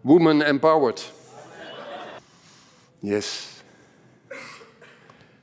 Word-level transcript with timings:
Woman 0.00 0.42
empowered. 0.42 1.12
Yes. 2.98 3.48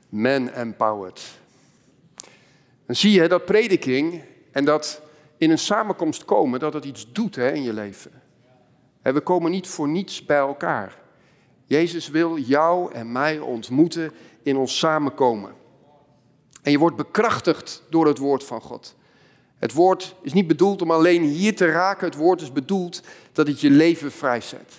Man 0.08 0.50
empowered. 0.50 1.38
Dan 2.86 2.96
zie 2.96 3.12
je 3.12 3.28
dat 3.28 3.44
prediking 3.44 4.22
en 4.52 4.64
dat 4.64 5.00
in 5.36 5.50
een 5.50 5.58
samenkomst 5.58 6.24
komen, 6.24 6.60
dat 6.60 6.72
het 6.72 6.84
iets 6.84 7.12
doet 7.12 7.34
hè, 7.34 7.52
in 7.52 7.62
je 7.62 7.72
leven. 7.72 8.22
En 9.02 9.14
we 9.14 9.20
komen 9.20 9.50
niet 9.50 9.68
voor 9.68 9.88
niets 9.88 10.24
bij 10.24 10.36
elkaar. 10.36 10.98
Jezus 11.64 12.08
wil 12.08 12.38
jou 12.38 12.92
en 12.92 13.12
mij 13.12 13.38
ontmoeten 13.38 14.12
in 14.42 14.56
ons 14.56 14.78
samenkomen. 14.78 15.54
En 16.62 16.70
je 16.70 16.78
wordt 16.78 16.96
bekrachtigd 16.96 17.82
door 17.90 18.06
het 18.06 18.18
woord 18.18 18.44
van 18.44 18.60
God. 18.60 18.96
Het 19.58 19.72
woord 19.72 20.14
is 20.22 20.32
niet 20.32 20.46
bedoeld 20.46 20.82
om 20.82 20.90
alleen 20.90 21.22
hier 21.22 21.56
te 21.56 21.70
raken. 21.70 22.06
Het 22.06 22.16
woord 22.16 22.40
is 22.40 22.52
bedoeld 22.52 23.02
dat 23.32 23.46
het 23.46 23.60
je 23.60 23.70
leven 23.70 24.12
vrijzet. 24.12 24.72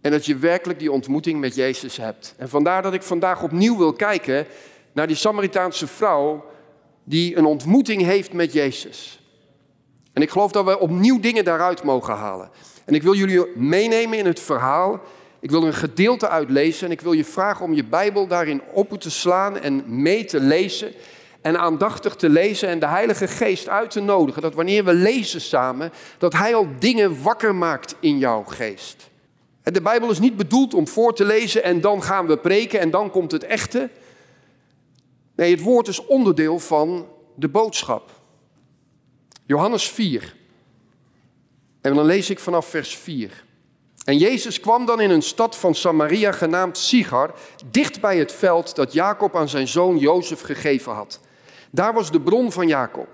En 0.00 0.10
dat 0.10 0.26
je 0.26 0.36
werkelijk 0.36 0.78
die 0.78 0.92
ontmoeting 0.92 1.40
met 1.40 1.54
Jezus 1.54 1.96
hebt. 1.96 2.34
En 2.36 2.48
vandaar 2.48 2.82
dat 2.82 2.94
ik 2.94 3.02
vandaag 3.02 3.42
opnieuw 3.42 3.76
wil 3.76 3.92
kijken 3.92 4.46
naar 4.92 5.06
die 5.06 5.16
Samaritaanse 5.16 5.86
vrouw 5.86 6.44
die 7.04 7.36
een 7.36 7.44
ontmoeting 7.44 8.02
heeft 8.02 8.32
met 8.32 8.52
Jezus. 8.52 9.20
En 10.12 10.22
ik 10.22 10.30
geloof 10.30 10.52
dat 10.52 10.64
we 10.64 10.78
opnieuw 10.78 11.20
dingen 11.20 11.44
daaruit 11.44 11.82
mogen 11.82 12.14
halen. 12.14 12.50
En 12.84 12.94
ik 12.94 13.02
wil 13.02 13.14
jullie 13.14 13.46
meenemen 13.56 14.18
in 14.18 14.26
het 14.26 14.40
verhaal. 14.40 15.00
Ik 15.40 15.50
wil 15.50 15.62
een 15.62 15.74
gedeelte 15.74 16.28
uitlezen 16.28 16.86
en 16.86 16.92
ik 16.92 17.00
wil 17.00 17.12
je 17.12 17.24
vragen 17.24 17.64
om 17.64 17.74
je 17.74 17.84
Bijbel 17.84 18.26
daarin 18.26 18.62
op 18.72 19.00
te 19.00 19.10
slaan 19.10 19.58
en 19.58 20.02
mee 20.02 20.24
te 20.24 20.40
lezen 20.40 20.92
en 21.44 21.58
aandachtig 21.58 22.14
te 22.14 22.28
lezen 22.28 22.68
en 22.68 22.78
de 22.78 22.86
Heilige 22.86 23.28
Geest 23.28 23.68
uit 23.68 23.90
te 23.90 24.00
nodigen. 24.00 24.42
Dat 24.42 24.54
wanneer 24.54 24.84
we 24.84 24.94
lezen 24.94 25.40
samen, 25.40 25.92
dat 26.18 26.32
Hij 26.32 26.54
al 26.54 26.68
dingen 26.78 27.22
wakker 27.22 27.54
maakt 27.54 27.94
in 28.00 28.18
jouw 28.18 28.42
geest. 28.42 29.10
De 29.62 29.82
Bijbel 29.82 30.10
is 30.10 30.18
niet 30.18 30.36
bedoeld 30.36 30.74
om 30.74 30.88
voor 30.88 31.14
te 31.14 31.24
lezen 31.24 31.62
en 31.62 31.80
dan 31.80 32.02
gaan 32.02 32.26
we 32.26 32.38
preken 32.38 32.80
en 32.80 32.90
dan 32.90 33.10
komt 33.10 33.32
het 33.32 33.44
echte. 33.44 33.90
Nee, 35.36 35.50
het 35.50 35.62
woord 35.62 35.88
is 35.88 36.06
onderdeel 36.06 36.58
van 36.58 37.06
de 37.34 37.48
boodschap. 37.48 38.10
Johannes 39.46 39.90
4. 39.90 40.34
En 41.80 41.94
dan 41.94 42.04
lees 42.04 42.30
ik 42.30 42.38
vanaf 42.38 42.66
vers 42.66 42.96
4. 42.96 43.44
En 44.04 44.18
Jezus 44.18 44.60
kwam 44.60 44.86
dan 44.86 45.00
in 45.00 45.10
een 45.10 45.22
stad 45.22 45.56
van 45.56 45.74
Samaria 45.74 46.32
genaamd 46.32 46.78
Sigar, 46.78 47.34
dicht 47.70 48.00
bij 48.00 48.18
het 48.18 48.32
veld 48.32 48.74
dat 48.74 48.92
Jacob 48.92 49.36
aan 49.36 49.48
zijn 49.48 49.68
zoon 49.68 49.98
Jozef 49.98 50.40
gegeven 50.40 50.92
had. 50.92 51.20
Daar 51.74 51.94
was 51.94 52.10
de 52.10 52.20
bron 52.20 52.52
van 52.52 52.68
Jacob. 52.68 53.08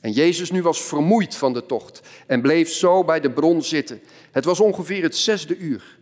En 0.00 0.12
Jezus 0.12 0.50
nu 0.50 0.62
was 0.62 0.82
vermoeid 0.82 1.36
van 1.36 1.52
de 1.52 1.66
tocht 1.66 2.00
en 2.26 2.40
bleef 2.40 2.70
zo 2.70 3.04
bij 3.04 3.20
de 3.20 3.30
bron 3.30 3.62
zitten. 3.62 4.00
Het 4.30 4.44
was 4.44 4.60
ongeveer 4.60 5.02
het 5.02 5.16
zesde 5.16 5.56
uur. 5.56 5.98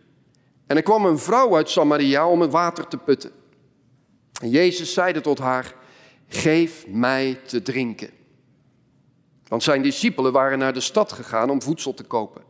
En 0.67 0.75
er 0.75 0.83
kwam 0.83 1.05
een 1.05 1.19
vrouw 1.19 1.55
uit 1.55 1.69
Samaria 1.69 2.27
om 2.27 2.41
het 2.41 2.51
water 2.51 2.87
te 2.87 2.97
putten. 2.97 3.31
En 4.41 4.49
Jezus 4.49 4.93
zeide 4.93 5.21
tot 5.21 5.39
haar, 5.39 5.73
geef 6.27 6.87
mij 6.87 7.39
te 7.45 7.61
drinken. 7.61 8.09
Want 9.47 9.63
zijn 9.63 9.81
discipelen 9.81 10.31
waren 10.31 10.59
naar 10.59 10.73
de 10.73 10.79
stad 10.79 11.11
gegaan 11.11 11.49
om 11.49 11.61
voedsel 11.61 11.93
te 11.93 12.03
kopen. 12.03 12.41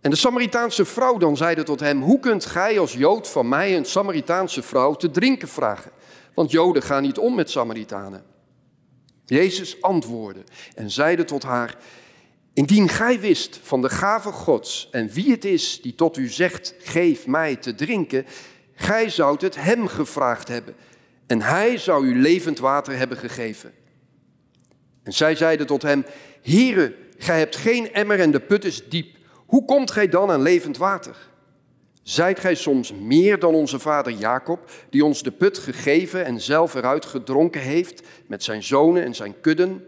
En 0.00 0.10
de 0.10 0.16
Samaritaanse 0.16 0.84
vrouw 0.84 1.16
dan 1.16 1.36
zeide 1.36 1.62
tot 1.62 1.80
hem, 1.80 2.02
hoe 2.02 2.20
kunt 2.20 2.46
gij 2.46 2.78
als 2.78 2.92
Jood 2.92 3.28
van 3.28 3.48
mij 3.48 3.76
een 3.76 3.84
Samaritaanse 3.84 4.62
vrouw 4.62 4.94
te 4.94 5.10
drinken 5.10 5.48
vragen? 5.48 5.90
Want 6.36 6.50
Joden 6.50 6.82
gaan 6.82 7.02
niet 7.02 7.18
om 7.18 7.34
met 7.34 7.50
Samaritanen. 7.50 8.24
Jezus 9.24 9.82
antwoordde 9.82 10.44
en 10.74 10.90
zeide 10.90 11.24
tot 11.24 11.42
haar, 11.42 11.76
indien 12.52 12.88
gij 12.88 13.20
wist 13.20 13.60
van 13.62 13.82
de 13.82 13.88
gave 13.88 14.32
Gods 14.32 14.88
en 14.90 15.08
wie 15.08 15.30
het 15.30 15.44
is 15.44 15.82
die 15.82 15.94
tot 15.94 16.16
u 16.16 16.28
zegt, 16.28 16.74
geef 16.78 17.26
mij 17.26 17.56
te 17.56 17.74
drinken, 17.74 18.26
gij 18.74 19.08
zoudt 19.08 19.42
het 19.42 19.54
hem 19.54 19.86
gevraagd 19.86 20.48
hebben 20.48 20.74
en 21.26 21.42
hij 21.42 21.78
zou 21.78 22.06
u 22.06 22.20
levend 22.20 22.58
water 22.58 22.96
hebben 22.96 23.16
gegeven. 23.16 23.72
En 25.02 25.12
zij 25.12 25.34
zeide 25.34 25.64
tot 25.64 25.82
hem, 25.82 26.04
Heere, 26.42 26.94
gij 27.18 27.38
hebt 27.38 27.56
geen 27.56 27.92
emmer 27.92 28.20
en 28.20 28.30
de 28.30 28.40
put 28.40 28.64
is 28.64 28.88
diep. 28.88 29.16
Hoe 29.46 29.64
komt 29.64 29.90
gij 29.90 30.08
dan 30.08 30.30
aan 30.30 30.42
levend 30.42 30.76
water? 30.76 31.16
Zijt 32.06 32.40
gij 32.40 32.54
soms 32.54 32.92
meer 32.92 33.38
dan 33.38 33.54
onze 33.54 33.78
vader 33.78 34.12
Jacob, 34.12 34.70
die 34.90 35.04
ons 35.04 35.22
de 35.22 35.30
put 35.30 35.58
gegeven 35.58 36.24
en 36.24 36.40
zelf 36.40 36.74
eruit 36.74 37.04
gedronken 37.04 37.60
heeft 37.60 38.02
met 38.26 38.42
zijn 38.42 38.62
zonen 38.62 39.04
en 39.04 39.14
zijn 39.14 39.40
kudden? 39.40 39.84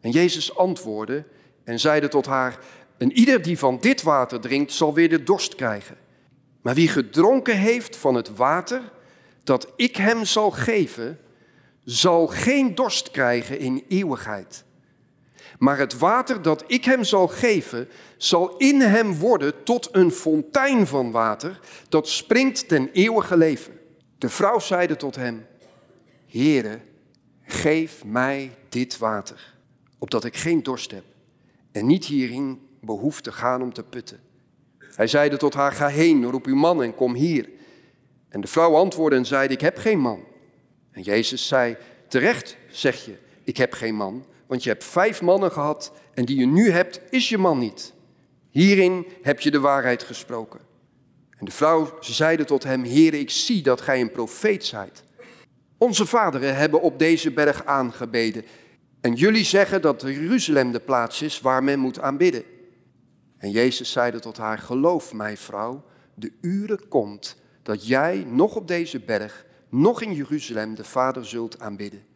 En 0.00 0.10
Jezus 0.10 0.56
antwoordde 0.56 1.24
en 1.64 1.80
zeide 1.80 2.08
tot 2.08 2.26
haar, 2.26 2.58
en 2.98 3.12
ieder 3.12 3.42
die 3.42 3.58
van 3.58 3.78
dit 3.80 4.02
water 4.02 4.40
drinkt, 4.40 4.72
zal 4.72 4.94
weer 4.94 5.08
de 5.08 5.22
dorst 5.22 5.54
krijgen. 5.54 5.96
Maar 6.62 6.74
wie 6.74 6.88
gedronken 6.88 7.56
heeft 7.56 7.96
van 7.96 8.14
het 8.14 8.36
water 8.36 8.80
dat 9.44 9.72
ik 9.76 9.96
hem 9.96 10.24
zal 10.24 10.50
geven, 10.50 11.18
zal 11.84 12.26
geen 12.26 12.74
dorst 12.74 13.10
krijgen 13.10 13.58
in 13.58 13.84
eeuwigheid. 13.88 14.64
Maar 15.62 15.78
het 15.78 15.98
water 15.98 16.42
dat 16.42 16.64
ik 16.66 16.84
hem 16.84 17.04
zal 17.04 17.28
geven, 17.28 17.88
zal 18.16 18.56
in 18.56 18.80
hem 18.80 19.14
worden 19.14 19.64
tot 19.64 19.88
een 19.92 20.10
fontein 20.10 20.86
van 20.86 21.10
water 21.10 21.60
dat 21.88 22.08
springt 22.08 22.68
ten 22.68 22.90
eeuwige 22.92 23.36
leven. 23.36 23.78
De 24.18 24.28
vrouw 24.28 24.58
zeide 24.58 24.96
tot 24.96 25.16
hem, 25.16 25.46
Heere, 26.26 26.80
geef 27.42 28.04
mij 28.04 28.50
dit 28.68 28.98
water, 28.98 29.54
opdat 29.98 30.24
ik 30.24 30.36
geen 30.36 30.62
dorst 30.62 30.90
heb 30.90 31.04
en 31.72 31.86
niet 31.86 32.04
hierin 32.04 32.68
behoef 32.80 33.20
te 33.20 33.32
gaan 33.32 33.62
om 33.62 33.72
te 33.72 33.82
putten. 33.82 34.20
Hij 34.78 35.06
zeide 35.06 35.36
tot 35.36 35.54
haar, 35.54 35.72
ga 35.72 35.88
heen, 35.88 36.24
roep 36.24 36.46
uw 36.46 36.56
man 36.56 36.82
en 36.82 36.94
kom 36.94 37.14
hier. 37.14 37.48
En 38.28 38.40
de 38.40 38.46
vrouw 38.46 38.74
antwoordde 38.74 39.16
en 39.16 39.26
zeide, 39.26 39.54
ik 39.54 39.60
heb 39.60 39.76
geen 39.76 39.98
man. 39.98 40.24
En 40.90 41.02
Jezus 41.02 41.48
zei, 41.48 41.76
terecht 42.08 42.56
zeg 42.70 43.04
je, 43.04 43.18
ik 43.44 43.56
heb 43.56 43.72
geen 43.72 43.94
man, 43.94 44.24
want 44.52 44.64
je 44.64 44.70
hebt 44.70 44.84
vijf 44.84 45.22
mannen 45.22 45.52
gehad 45.52 45.92
en 46.14 46.24
die 46.24 46.38
je 46.38 46.46
nu 46.46 46.70
hebt, 46.70 47.00
is 47.10 47.28
je 47.28 47.38
man 47.38 47.58
niet. 47.58 47.92
Hierin 48.50 49.06
heb 49.22 49.40
je 49.40 49.50
de 49.50 49.60
waarheid 49.60 50.02
gesproken. 50.02 50.60
En 51.38 51.44
de 51.44 51.50
vrouw 51.50 51.96
zeide 52.00 52.44
tot 52.44 52.64
hem, 52.64 52.84
Heere, 52.84 53.18
ik 53.18 53.30
zie 53.30 53.62
dat 53.62 53.80
gij 53.80 54.00
een 54.00 54.12
profeet 54.12 54.64
zijt. 54.64 55.04
Onze 55.78 56.06
vaderen 56.06 56.56
hebben 56.56 56.80
op 56.80 56.98
deze 56.98 57.30
berg 57.30 57.64
aangebeden. 57.64 58.44
En 59.00 59.14
jullie 59.14 59.44
zeggen 59.44 59.82
dat 59.82 60.02
Jeruzalem 60.02 60.72
de 60.72 60.80
plaats 60.80 61.22
is 61.22 61.40
waar 61.40 61.64
men 61.64 61.78
moet 61.78 62.00
aanbidden. 62.00 62.44
En 63.38 63.50
Jezus 63.50 63.92
zeide 63.92 64.20
tot 64.20 64.36
haar, 64.36 64.58
geloof 64.58 65.12
mij 65.12 65.36
vrouw, 65.36 65.84
de 66.14 66.32
uren 66.40 66.88
komt 66.88 67.36
dat 67.62 67.86
jij 67.86 68.24
nog 68.28 68.54
op 68.54 68.68
deze 68.68 69.00
berg, 69.00 69.46
nog 69.68 70.02
in 70.02 70.14
Jeruzalem 70.14 70.74
de 70.74 70.84
Vader 70.84 71.26
zult 71.26 71.60
aanbidden. 71.60 72.10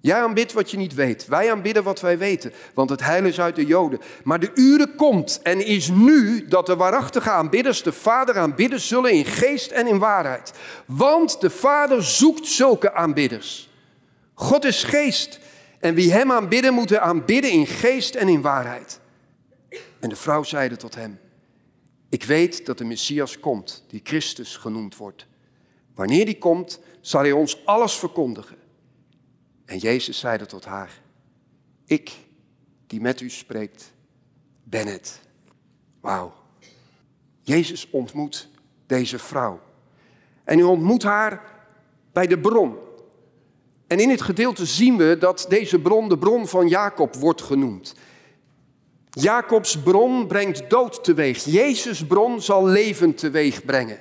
Jij 0.00 0.22
aanbidt 0.22 0.52
wat 0.52 0.70
je 0.70 0.76
niet 0.76 0.94
weet. 0.94 1.26
Wij 1.26 1.50
aanbidden 1.50 1.82
wat 1.82 2.00
wij 2.00 2.18
weten, 2.18 2.52
want 2.74 2.90
het 2.90 3.04
heil 3.04 3.24
is 3.24 3.40
uit 3.40 3.56
de 3.56 3.66
Joden. 3.66 4.00
Maar 4.24 4.40
de 4.40 4.50
uren 4.54 4.94
komt 4.94 5.40
en 5.42 5.66
is 5.66 5.88
nu 5.88 6.48
dat 6.48 6.66
de 6.66 6.76
waarachtige 6.76 7.30
aanbidders 7.30 7.82
de 7.82 7.92
Vader 7.92 8.38
aanbidden 8.38 8.80
zullen 8.80 9.12
in 9.12 9.24
geest 9.24 9.70
en 9.70 9.86
in 9.86 9.98
waarheid. 9.98 10.52
Want 10.86 11.40
de 11.40 11.50
Vader 11.50 12.04
zoekt 12.04 12.46
zulke 12.46 12.92
aanbidders. 12.92 13.70
God 14.34 14.64
is 14.64 14.84
geest 14.84 15.40
en 15.80 15.94
wie 15.94 16.12
Hem 16.12 16.32
aanbidden 16.32 16.74
moeten 16.74 17.02
aanbidden 17.02 17.50
in 17.50 17.66
geest 17.66 18.14
en 18.14 18.28
in 18.28 18.40
waarheid. 18.40 19.00
En 20.00 20.08
de 20.08 20.16
vrouw 20.16 20.42
zeide 20.42 20.76
tot 20.76 20.94
hem, 20.94 21.18
ik 22.08 22.24
weet 22.24 22.66
dat 22.66 22.78
de 22.78 22.84
Messias 22.84 23.40
komt, 23.40 23.84
die 23.88 24.00
Christus 24.04 24.56
genoemd 24.56 24.96
wordt. 24.96 25.26
Wanneer 25.94 26.24
die 26.24 26.38
komt, 26.38 26.80
zal 27.00 27.20
hij 27.20 27.32
ons 27.32 27.66
alles 27.66 27.94
verkondigen. 27.94 28.56
En 29.70 29.78
Jezus 29.78 30.18
zeide 30.18 30.46
tot 30.46 30.64
haar, 30.64 31.00
ik 31.86 32.16
die 32.86 33.00
met 33.00 33.20
u 33.20 33.30
spreekt, 33.30 33.92
ben 34.64 34.86
het. 34.86 35.20
Wauw. 36.00 36.32
Jezus 37.42 37.90
ontmoet 37.90 38.48
deze 38.86 39.18
vrouw. 39.18 39.60
En 40.44 40.58
u 40.58 40.62
ontmoet 40.62 41.02
haar 41.02 41.42
bij 42.12 42.26
de 42.26 42.38
bron. 42.38 42.76
En 43.86 43.98
in 43.98 44.08
dit 44.08 44.20
gedeelte 44.20 44.66
zien 44.66 44.96
we 44.96 45.16
dat 45.18 45.46
deze 45.48 45.78
bron 45.78 46.08
de 46.08 46.18
bron 46.18 46.48
van 46.48 46.68
Jacob 46.68 47.14
wordt 47.14 47.42
genoemd. 47.42 47.94
Jacobs 49.10 49.78
bron 49.82 50.26
brengt 50.26 50.70
dood 50.70 51.04
teweeg. 51.04 51.44
Jezus' 51.44 52.06
bron 52.06 52.42
zal 52.42 52.66
leven 52.66 53.14
teweeg 53.14 53.64
brengen. 53.64 53.98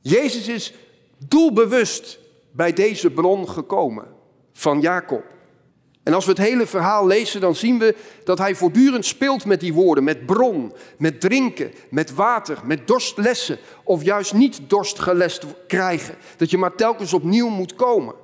Jezus 0.00 0.48
is 0.48 0.74
doelbewust 1.28 2.18
bij 2.52 2.72
deze 2.72 3.10
bron 3.10 3.48
gekomen 3.48 4.13
van 4.54 4.80
Jacob. 4.80 5.24
En 6.02 6.14
als 6.14 6.24
we 6.24 6.30
het 6.30 6.40
hele 6.40 6.66
verhaal 6.66 7.06
lezen, 7.06 7.40
dan 7.40 7.54
zien 7.54 7.78
we 7.78 7.96
dat 8.24 8.38
hij 8.38 8.54
voortdurend 8.54 9.06
speelt 9.06 9.44
met 9.44 9.60
die 9.60 9.72
woorden, 9.72 10.04
met 10.04 10.26
bron, 10.26 10.72
met 10.98 11.20
drinken, 11.20 11.72
met 11.90 12.14
water, 12.14 12.58
met 12.64 12.86
dorstlessen 12.86 13.58
of 13.84 14.02
juist 14.02 14.34
niet 14.34 14.60
dorstgelest 14.66 15.44
krijgen. 15.66 16.14
Dat 16.36 16.50
je 16.50 16.58
maar 16.58 16.74
telkens 16.74 17.12
opnieuw 17.12 17.48
moet 17.48 17.74
komen. 17.74 18.14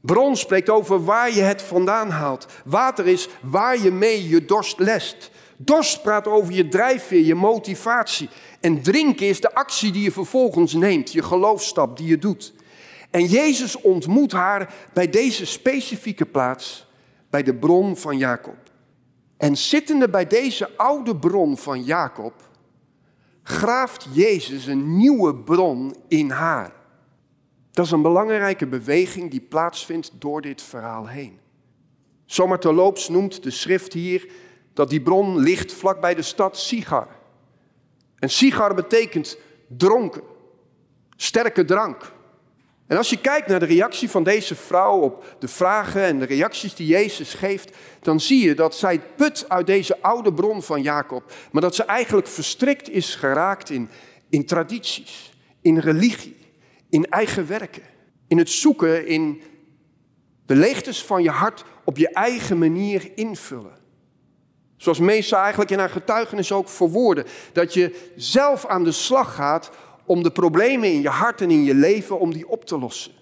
Bron 0.00 0.36
spreekt 0.36 0.70
over 0.70 1.04
waar 1.04 1.34
je 1.34 1.40
het 1.40 1.62
vandaan 1.62 2.10
haalt. 2.10 2.46
Water 2.64 3.06
is 3.06 3.28
waar 3.42 3.82
je 3.82 3.90
mee 3.90 4.28
je 4.28 4.44
dorst 4.44 4.78
lest. 4.78 5.30
Dorst 5.56 6.02
praat 6.02 6.26
over 6.26 6.52
je 6.52 6.68
drijfveer, 6.68 7.24
je 7.24 7.34
motivatie. 7.34 8.28
En 8.60 8.82
drinken 8.82 9.26
is 9.26 9.40
de 9.40 9.54
actie 9.54 9.92
die 9.92 10.02
je 10.02 10.12
vervolgens 10.12 10.72
neemt, 10.72 11.12
je 11.12 11.22
geloofstap 11.22 11.96
die 11.96 12.06
je 12.06 12.18
doet. 12.18 12.52
En 13.10 13.24
Jezus 13.24 13.80
ontmoet 13.80 14.32
haar 14.32 14.74
bij 14.92 15.10
deze 15.10 15.46
specifieke 15.46 16.26
plaats, 16.26 16.86
bij 17.30 17.42
de 17.42 17.54
bron 17.54 17.96
van 17.96 18.18
Jacob. 18.18 18.56
En 19.36 19.56
zittende 19.56 20.08
bij 20.08 20.26
deze 20.26 20.76
oude 20.76 21.16
bron 21.16 21.56
van 21.56 21.82
Jacob, 21.82 22.32
graaft 23.42 24.06
Jezus 24.12 24.66
een 24.66 24.96
nieuwe 24.96 25.34
bron 25.34 25.96
in 26.08 26.30
haar. 26.30 26.72
Dat 27.70 27.86
is 27.86 27.92
een 27.92 28.02
belangrijke 28.02 28.66
beweging 28.66 29.30
die 29.30 29.40
plaatsvindt 29.40 30.10
door 30.18 30.40
dit 30.40 30.62
verhaal 30.62 31.08
heen. 31.08 31.38
Zomaar 32.26 32.58
noemt 33.08 33.42
de 33.42 33.50
schrift 33.50 33.92
hier 33.92 34.30
dat 34.72 34.90
die 34.90 35.02
bron 35.02 35.38
ligt 35.38 35.72
vlakbij 35.72 36.14
de 36.14 36.22
stad 36.22 36.58
Sigar. 36.58 37.08
En 38.18 38.30
Sigar 38.30 38.74
betekent 38.74 39.38
dronken, 39.66 40.22
sterke 41.16 41.64
drank. 41.64 42.12
En 42.88 42.96
als 42.96 43.10
je 43.10 43.20
kijkt 43.20 43.48
naar 43.48 43.60
de 43.60 43.66
reactie 43.66 44.10
van 44.10 44.22
deze 44.22 44.54
vrouw 44.54 45.00
op 45.00 45.36
de 45.38 45.48
vragen 45.48 46.02
en 46.02 46.18
de 46.18 46.24
reacties 46.24 46.74
die 46.74 46.86
Jezus 46.86 47.34
geeft, 47.34 47.76
dan 48.00 48.20
zie 48.20 48.44
je 48.44 48.54
dat 48.54 48.74
zij 48.74 49.00
put 49.16 49.44
uit 49.48 49.66
deze 49.66 50.02
oude 50.02 50.32
bron 50.32 50.62
van 50.62 50.82
Jacob, 50.82 51.32
maar 51.52 51.62
dat 51.62 51.74
ze 51.74 51.82
eigenlijk 51.82 52.26
verstrikt 52.26 52.90
is 52.90 53.14
geraakt 53.14 53.70
in, 53.70 53.88
in 54.28 54.46
tradities, 54.46 55.32
in 55.60 55.78
religie, 55.78 56.36
in 56.90 57.06
eigen 57.10 57.46
werken, 57.46 57.82
in 58.28 58.38
het 58.38 58.50
zoeken 58.50 59.06
in 59.06 59.42
de 60.46 60.56
leegtes 60.56 61.04
van 61.04 61.22
je 61.22 61.30
hart 61.30 61.64
op 61.84 61.96
je 61.96 62.08
eigen 62.08 62.58
manier 62.58 63.10
invullen. 63.14 63.76
Zoals 64.76 64.98
Mesa 64.98 65.40
eigenlijk 65.40 65.70
in 65.70 65.78
haar 65.78 65.90
getuigenis 65.90 66.52
ook 66.52 66.68
verwoordde, 66.68 67.24
dat 67.52 67.74
je 67.74 68.10
zelf 68.16 68.66
aan 68.66 68.84
de 68.84 68.92
slag 68.92 69.34
gaat 69.34 69.70
om 70.08 70.22
de 70.22 70.30
problemen 70.30 70.92
in 70.92 71.00
je 71.00 71.08
hart 71.08 71.40
en 71.40 71.50
in 71.50 71.64
je 71.64 71.74
leven, 71.74 72.18
om 72.18 72.32
die 72.32 72.48
op 72.48 72.64
te 72.64 72.78
lossen. 72.78 73.12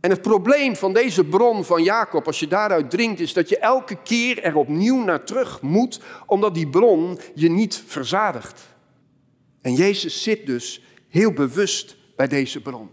En 0.00 0.10
het 0.10 0.22
probleem 0.22 0.76
van 0.76 0.92
deze 0.92 1.24
bron 1.24 1.64
van 1.64 1.82
Jacob, 1.82 2.26
als 2.26 2.40
je 2.40 2.48
daaruit 2.48 2.90
drinkt, 2.90 3.20
is 3.20 3.32
dat 3.32 3.48
je 3.48 3.58
elke 3.58 3.96
keer 4.02 4.42
er 4.42 4.56
opnieuw 4.56 5.04
naar 5.04 5.24
terug 5.24 5.62
moet, 5.62 6.00
omdat 6.26 6.54
die 6.54 6.68
bron 6.68 7.18
je 7.34 7.50
niet 7.50 7.82
verzadigt. 7.86 8.68
En 9.60 9.74
Jezus 9.74 10.22
zit 10.22 10.46
dus 10.46 10.82
heel 11.08 11.32
bewust 11.32 11.96
bij 12.16 12.28
deze 12.28 12.60
bron. 12.60 12.90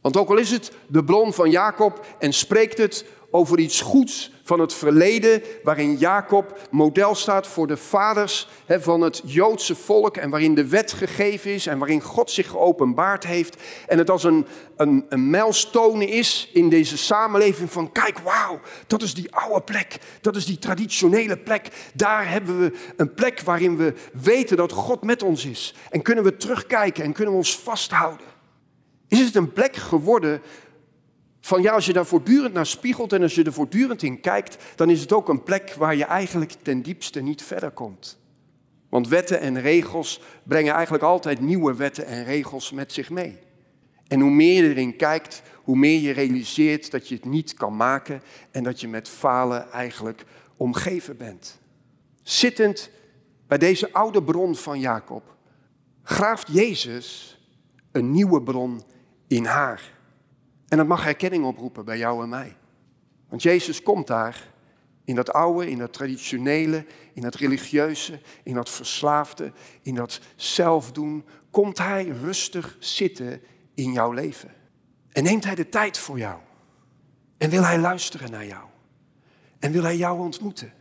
Want 0.00 0.16
ook 0.16 0.28
al 0.28 0.36
is 0.36 0.50
het 0.50 0.72
de 0.86 1.04
bron 1.04 1.32
van 1.32 1.50
Jacob 1.50 2.06
en 2.18 2.32
spreekt 2.32 2.78
het 2.78 3.04
over 3.34 3.58
iets 3.58 3.80
goeds 3.80 4.30
van 4.42 4.60
het 4.60 4.74
verleden, 4.74 5.42
waarin 5.62 5.96
Jacob 5.96 6.68
model 6.70 7.14
staat 7.14 7.46
voor 7.46 7.66
de 7.66 7.76
vaders 7.76 8.48
van 8.68 9.00
het 9.00 9.22
Joodse 9.24 9.74
volk 9.74 10.16
en 10.16 10.30
waarin 10.30 10.54
de 10.54 10.68
wet 10.68 10.92
gegeven 10.92 11.50
is 11.50 11.66
en 11.66 11.78
waarin 11.78 12.00
God 12.00 12.30
zich 12.30 12.48
geopenbaard 12.48 13.26
heeft. 13.26 13.56
En 13.86 13.98
het 13.98 14.10
als 14.10 14.24
een, 14.24 14.46
een, 14.76 15.06
een 15.08 15.30
mijlstone 15.30 16.06
is 16.06 16.50
in 16.52 16.68
deze 16.68 16.96
samenleving 16.98 17.72
van 17.72 17.92
kijk, 17.92 18.18
wauw, 18.18 18.60
dat 18.86 19.02
is 19.02 19.14
die 19.14 19.34
oude 19.34 19.60
plek, 19.60 19.98
dat 20.20 20.36
is 20.36 20.46
die 20.46 20.58
traditionele 20.58 21.36
plek. 21.36 21.68
Daar 21.94 22.30
hebben 22.30 22.60
we 22.60 22.72
een 22.96 23.14
plek 23.14 23.40
waarin 23.40 23.76
we 23.76 23.94
weten 24.12 24.56
dat 24.56 24.72
God 24.72 25.02
met 25.02 25.22
ons 25.22 25.44
is. 25.44 25.74
En 25.90 26.02
kunnen 26.02 26.24
we 26.24 26.36
terugkijken 26.36 27.04
en 27.04 27.12
kunnen 27.12 27.32
we 27.32 27.38
ons 27.38 27.58
vasthouden. 27.58 28.26
Is 29.08 29.20
het 29.20 29.34
een 29.34 29.52
plek 29.52 29.76
geworden 29.76 30.42
van 31.44 31.62
ja, 31.62 31.72
als 31.72 31.86
je 31.86 31.92
daar 31.92 32.06
voortdurend 32.06 32.54
naar 32.54 32.66
spiegelt 32.66 33.12
en 33.12 33.22
als 33.22 33.34
je 33.34 33.44
er 33.44 33.52
voortdurend 33.52 34.02
in 34.02 34.20
kijkt, 34.20 34.56
dan 34.74 34.90
is 34.90 35.00
het 35.00 35.12
ook 35.12 35.28
een 35.28 35.42
plek 35.42 35.74
waar 35.74 35.96
je 35.96 36.04
eigenlijk 36.04 36.52
ten 36.62 36.82
diepste 36.82 37.20
niet 37.20 37.42
verder 37.42 37.70
komt. 37.70 38.18
Want 38.88 39.08
wetten 39.08 39.40
en 39.40 39.60
regels 39.60 40.20
brengen 40.42 40.74
eigenlijk 40.74 41.04
altijd 41.04 41.40
nieuwe 41.40 41.74
wetten 41.74 42.06
en 42.06 42.24
regels 42.24 42.72
met 42.72 42.92
zich 42.92 43.10
mee. 43.10 43.38
En 44.06 44.20
hoe 44.20 44.30
meer 44.30 44.62
je 44.62 44.68
erin 44.68 44.96
kijkt, 44.96 45.42
hoe 45.62 45.76
meer 45.76 46.00
je 46.00 46.12
realiseert 46.12 46.90
dat 46.90 47.08
je 47.08 47.14
het 47.14 47.24
niet 47.24 47.54
kan 47.54 47.76
maken 47.76 48.22
en 48.50 48.62
dat 48.62 48.80
je 48.80 48.88
met 48.88 49.08
falen 49.08 49.70
eigenlijk 49.70 50.24
omgeven 50.56 51.16
bent. 51.16 51.58
Zittend 52.22 52.90
bij 53.46 53.58
deze 53.58 53.92
oude 53.92 54.22
bron 54.22 54.56
van 54.56 54.80
Jacob, 54.80 55.36
graaft 56.02 56.48
Jezus 56.52 57.38
een 57.92 58.10
nieuwe 58.10 58.42
bron 58.42 58.82
in 59.26 59.44
haar. 59.44 59.93
En 60.68 60.76
dat 60.76 60.86
mag 60.86 61.04
herkenning 61.04 61.44
oproepen 61.44 61.84
bij 61.84 61.98
jou 61.98 62.22
en 62.22 62.28
mij. 62.28 62.56
Want 63.28 63.42
Jezus 63.42 63.82
komt 63.82 64.06
daar 64.06 64.52
in 65.04 65.14
dat 65.14 65.32
oude, 65.32 65.70
in 65.70 65.78
dat 65.78 65.92
traditionele, 65.92 66.86
in 67.12 67.22
dat 67.22 67.34
religieuze, 67.34 68.20
in 68.42 68.54
dat 68.54 68.70
verslaafde, 68.70 69.52
in 69.82 69.94
dat 69.94 70.20
zelfdoen. 70.36 71.24
Komt 71.50 71.78
Hij 71.78 72.04
rustig 72.04 72.76
zitten 72.78 73.40
in 73.74 73.92
jouw 73.92 74.12
leven. 74.12 74.50
En 75.12 75.22
neemt 75.22 75.44
Hij 75.44 75.54
de 75.54 75.68
tijd 75.68 75.98
voor 75.98 76.18
jou. 76.18 76.38
En 77.38 77.50
wil 77.50 77.64
Hij 77.64 77.78
luisteren 77.78 78.30
naar 78.30 78.46
jou. 78.46 78.64
En 79.58 79.72
wil 79.72 79.82
Hij 79.82 79.96
jou 79.96 80.20
ontmoeten. 80.20 80.72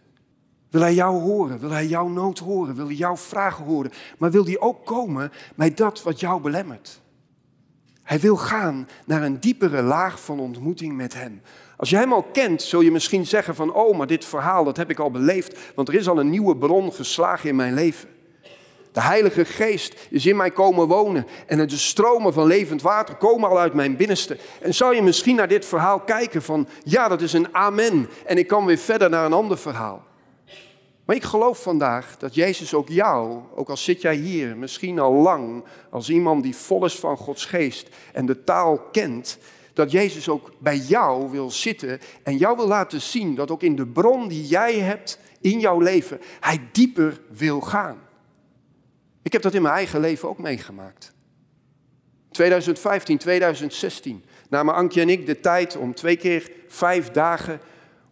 Wil 0.69 0.81
Hij 0.81 0.93
jou 0.93 1.21
horen? 1.21 1.59
Wil 1.59 1.69
Hij 1.69 1.87
jouw 1.87 2.07
nood 2.07 2.39
horen? 2.39 2.75
Wil 2.75 2.85
Hij 2.85 2.95
jouw 2.95 3.17
vragen 3.17 3.65
horen? 3.65 3.91
Maar 4.17 4.31
wil 4.31 4.45
Hij 4.45 4.59
ook 4.59 4.85
komen 4.85 5.31
bij 5.55 5.73
dat 5.73 6.03
wat 6.03 6.19
jou 6.19 6.41
belemmert? 6.41 7.01
Hij 8.03 8.19
wil 8.19 8.35
gaan 8.35 8.87
naar 9.05 9.23
een 9.23 9.39
diepere 9.39 9.81
laag 9.81 10.21
van 10.21 10.39
ontmoeting 10.39 10.95
met 10.95 11.13
Hem. 11.13 11.41
Als 11.77 11.89
je 11.89 11.95
Hem 11.95 12.13
al 12.13 12.23
kent, 12.23 12.61
zul 12.61 12.81
je 12.81 12.91
misschien 12.91 13.25
zeggen 13.25 13.55
van, 13.55 13.73
oh, 13.73 13.97
maar 13.97 14.07
dit 14.07 14.25
verhaal, 14.25 14.63
dat 14.63 14.77
heb 14.77 14.89
ik 14.89 14.99
al 14.99 15.11
beleefd, 15.11 15.59
want 15.75 15.87
er 15.87 15.93
is 15.93 16.07
al 16.07 16.19
een 16.19 16.29
nieuwe 16.29 16.57
bron 16.57 16.93
geslagen 16.93 17.49
in 17.49 17.55
mijn 17.55 17.73
leven. 17.73 18.09
De 18.91 19.01
Heilige 19.01 19.45
Geest 19.45 20.07
is 20.09 20.25
in 20.25 20.35
mij 20.35 20.51
komen 20.51 20.87
wonen 20.87 21.27
en 21.47 21.67
de 21.67 21.77
stromen 21.77 22.33
van 22.33 22.47
levend 22.47 22.81
water 22.81 23.15
komen 23.15 23.49
al 23.49 23.59
uit 23.59 23.73
mijn 23.73 23.95
binnenste. 23.95 24.37
En 24.61 24.73
zou 24.73 24.95
je 24.95 25.01
misschien 25.01 25.35
naar 25.35 25.47
dit 25.47 25.65
verhaal 25.65 25.99
kijken 25.99 26.41
van, 26.41 26.67
ja, 26.83 27.07
dat 27.07 27.21
is 27.21 27.33
een 27.33 27.55
amen 27.55 28.09
en 28.25 28.37
ik 28.37 28.47
kan 28.47 28.65
weer 28.65 28.77
verder 28.77 29.09
naar 29.09 29.25
een 29.25 29.33
ander 29.33 29.57
verhaal. 29.57 30.03
Maar 31.05 31.15
ik 31.15 31.23
geloof 31.23 31.61
vandaag 31.61 32.17
dat 32.17 32.35
Jezus 32.35 32.73
ook 32.73 32.89
jou, 32.89 33.41
ook 33.55 33.69
al 33.69 33.77
zit 33.77 34.01
jij 34.01 34.15
hier, 34.15 34.57
misschien 34.57 34.99
al 34.99 35.13
lang, 35.13 35.63
als 35.89 36.09
iemand 36.09 36.43
die 36.43 36.55
vol 36.55 36.85
is 36.85 36.95
van 36.95 37.17
Gods 37.17 37.45
geest 37.45 37.89
en 38.13 38.25
de 38.25 38.43
taal 38.43 38.77
kent, 38.77 39.37
dat 39.73 39.91
Jezus 39.91 40.29
ook 40.29 40.51
bij 40.59 40.77
jou 40.77 41.31
wil 41.31 41.51
zitten 41.51 41.99
en 42.23 42.37
jou 42.37 42.57
wil 42.57 42.67
laten 42.67 43.01
zien 43.01 43.35
dat 43.35 43.51
ook 43.51 43.63
in 43.63 43.75
de 43.75 43.87
bron 43.87 44.27
die 44.27 44.47
jij 44.47 44.79
hebt 44.79 45.19
in 45.41 45.59
jouw 45.59 45.79
leven, 45.79 46.19
Hij 46.39 46.61
dieper 46.71 47.21
wil 47.29 47.61
gaan. 47.61 47.97
Ik 49.21 49.31
heb 49.31 49.41
dat 49.41 49.53
in 49.53 49.61
mijn 49.61 49.73
eigen 49.73 49.99
leven 49.99 50.29
ook 50.29 50.39
meegemaakt. 50.39 51.13
2015, 52.31 53.17
2016 53.17 54.23
namen 54.49 54.73
Ankie 54.73 55.01
en 55.01 55.09
ik 55.09 55.25
de 55.25 55.39
tijd 55.39 55.77
om 55.77 55.93
twee 55.93 56.15
keer 56.15 56.51
vijf 56.67 57.11
dagen 57.11 57.59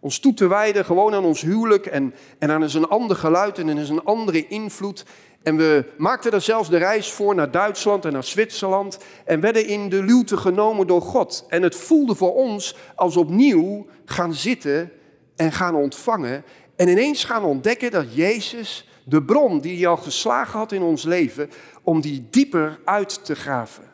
ons 0.02 0.18
toe 0.18 0.34
te 0.34 0.46
wijden 0.46 0.84
gewoon 0.84 1.14
aan 1.14 1.24
ons 1.24 1.40
huwelijk 1.40 1.86
en, 1.86 2.14
en 2.38 2.50
aan 2.50 2.62
een 2.62 2.88
ander 2.88 3.16
geluid 3.16 3.58
en 3.58 3.70
aan 3.70 3.76
een 3.76 4.04
andere 4.04 4.46
invloed. 4.46 5.04
En 5.42 5.56
we 5.56 5.84
maakten 5.98 6.32
er 6.32 6.40
zelfs 6.40 6.68
de 6.68 6.76
reis 6.76 7.12
voor 7.12 7.34
naar 7.34 7.50
Duitsland 7.50 8.04
en 8.04 8.12
naar 8.12 8.24
Zwitserland 8.24 8.98
en 9.24 9.40
werden 9.40 9.66
in 9.66 9.88
de 9.88 10.02
luwte 10.02 10.36
genomen 10.36 10.86
door 10.86 11.02
God. 11.02 11.44
En 11.48 11.62
het 11.62 11.76
voelde 11.76 12.14
voor 12.14 12.34
ons 12.34 12.76
als 12.94 13.16
opnieuw 13.16 13.86
gaan 14.04 14.34
zitten 14.34 14.92
en 15.36 15.52
gaan 15.52 15.74
ontvangen 15.74 16.44
en 16.76 16.88
ineens 16.88 17.24
gaan 17.24 17.44
ontdekken 17.44 17.90
dat 17.90 18.14
Jezus, 18.14 18.88
de 19.04 19.22
bron 19.22 19.60
die 19.60 19.76
hij 19.76 19.86
al 19.86 19.96
geslagen 19.96 20.58
had 20.58 20.72
in 20.72 20.82
ons 20.82 21.02
leven, 21.02 21.50
om 21.82 22.00
die 22.00 22.26
dieper 22.30 22.80
uit 22.84 23.24
te 23.24 23.34
graven. 23.34 23.84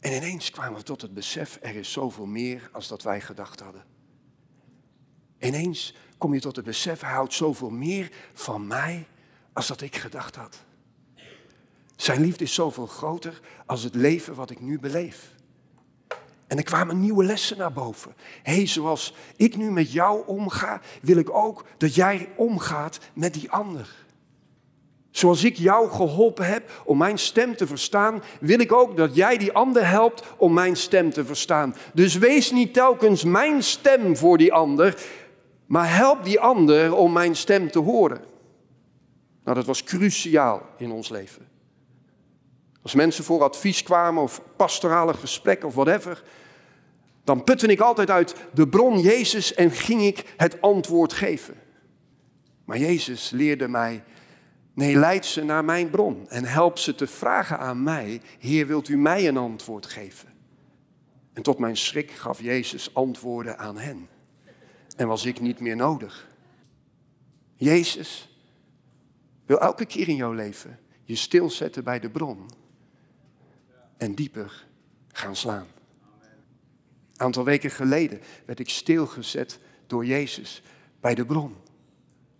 En 0.00 0.12
ineens 0.12 0.50
kwamen 0.50 0.78
we 0.78 0.82
tot 0.82 1.02
het 1.02 1.14
besef, 1.14 1.58
er 1.62 1.74
is 1.74 1.92
zoveel 1.92 2.26
meer 2.26 2.68
als 2.72 2.88
dat 2.88 3.02
wij 3.02 3.20
gedacht 3.20 3.60
hadden. 3.60 3.95
Ineens 5.38 5.94
kom 6.18 6.34
je 6.34 6.40
tot 6.40 6.56
het 6.56 6.64
besef, 6.64 7.00
hij 7.00 7.12
houdt 7.12 7.34
zoveel 7.34 7.70
meer 7.70 8.10
van 8.32 8.66
mij 8.66 9.06
als 9.52 9.66
dat 9.66 9.80
ik 9.80 9.96
gedacht 9.96 10.36
had. 10.36 10.64
Zijn 11.96 12.20
liefde 12.20 12.44
is 12.44 12.54
zoveel 12.54 12.86
groter 12.86 13.40
als 13.66 13.82
het 13.82 13.94
leven 13.94 14.34
wat 14.34 14.50
ik 14.50 14.60
nu 14.60 14.78
beleef. 14.78 15.34
En 16.46 16.56
er 16.56 16.62
kwamen 16.62 17.00
nieuwe 17.00 17.24
lessen 17.24 17.58
naar 17.58 17.72
boven. 17.72 18.14
Hé, 18.42 18.66
zoals 18.66 19.14
ik 19.36 19.56
nu 19.56 19.70
met 19.70 19.92
jou 19.92 20.26
omga, 20.26 20.80
wil 21.02 21.16
ik 21.16 21.30
ook 21.30 21.64
dat 21.78 21.94
jij 21.94 22.28
omgaat 22.36 22.98
met 23.12 23.34
die 23.34 23.50
ander. 23.50 24.04
Zoals 25.10 25.44
ik 25.44 25.56
jou 25.56 25.90
geholpen 25.90 26.46
heb 26.46 26.82
om 26.84 26.98
mijn 26.98 27.18
stem 27.18 27.56
te 27.56 27.66
verstaan, 27.66 28.22
wil 28.40 28.60
ik 28.60 28.72
ook 28.72 28.96
dat 28.96 29.14
jij 29.14 29.38
die 29.38 29.52
ander 29.52 29.88
helpt 29.88 30.22
om 30.36 30.52
mijn 30.52 30.76
stem 30.76 31.10
te 31.10 31.24
verstaan. 31.24 31.74
Dus 31.94 32.14
wees 32.14 32.50
niet 32.50 32.74
telkens 32.74 33.24
mijn 33.24 33.62
stem 33.62 34.16
voor 34.16 34.38
die 34.38 34.52
ander, 34.52 35.02
maar 35.66 35.96
help 35.96 36.24
die 36.24 36.40
ander 36.40 36.94
om 36.94 37.12
mijn 37.12 37.36
stem 37.36 37.70
te 37.70 37.78
horen. 37.78 38.20
Nou, 39.44 39.56
dat 39.56 39.66
was 39.66 39.84
cruciaal 39.84 40.62
in 40.76 40.90
ons 40.90 41.08
leven. 41.08 41.48
Als 42.82 42.94
mensen 42.94 43.24
voor 43.24 43.42
advies 43.42 43.82
kwamen 43.82 44.22
of 44.22 44.40
pastorale 44.56 45.14
gesprekken 45.14 45.68
of 45.68 45.74
whatever, 45.74 46.22
dan 47.24 47.44
putte 47.44 47.66
ik 47.66 47.80
altijd 47.80 48.10
uit 48.10 48.34
de 48.52 48.68
bron 48.68 49.00
Jezus 49.00 49.54
en 49.54 49.70
ging 49.70 50.02
ik 50.02 50.34
het 50.36 50.60
antwoord 50.60 51.12
geven. 51.12 51.54
Maar 52.64 52.78
Jezus 52.78 53.30
leerde 53.30 53.68
mij, 53.68 54.04
nee, 54.74 54.96
leid 54.96 55.26
ze 55.26 55.44
naar 55.44 55.64
mijn 55.64 55.90
bron 55.90 56.28
en 56.28 56.44
help 56.44 56.78
ze 56.78 56.94
te 56.94 57.06
vragen 57.06 57.58
aan 57.58 57.82
mij, 57.82 58.20
Heer, 58.38 58.66
wilt 58.66 58.88
u 58.88 58.96
mij 58.96 59.28
een 59.28 59.36
antwoord 59.36 59.86
geven? 59.86 60.28
En 61.32 61.42
tot 61.42 61.58
mijn 61.58 61.76
schrik 61.76 62.10
gaf 62.10 62.40
Jezus 62.40 62.94
antwoorden 62.94 63.58
aan 63.58 63.78
hen. 63.78 64.08
En 64.96 65.08
was 65.08 65.24
ik 65.24 65.40
niet 65.40 65.60
meer 65.60 65.76
nodig. 65.76 66.28
Jezus 67.54 68.28
wil 69.46 69.60
elke 69.60 69.84
keer 69.84 70.08
in 70.08 70.16
jouw 70.16 70.32
leven 70.32 70.78
je 71.04 71.16
stilzetten 71.16 71.84
bij 71.84 72.00
de 72.00 72.10
bron 72.10 72.50
en 73.96 74.14
dieper 74.14 74.66
gaan 75.12 75.36
slaan. 75.36 75.66
Een 77.12 77.20
aantal 77.20 77.44
weken 77.44 77.70
geleden 77.70 78.20
werd 78.46 78.58
ik 78.58 78.68
stilgezet 78.68 79.58
door 79.86 80.06
Jezus 80.06 80.62
bij 81.00 81.14
de 81.14 81.26
bron. 81.26 81.56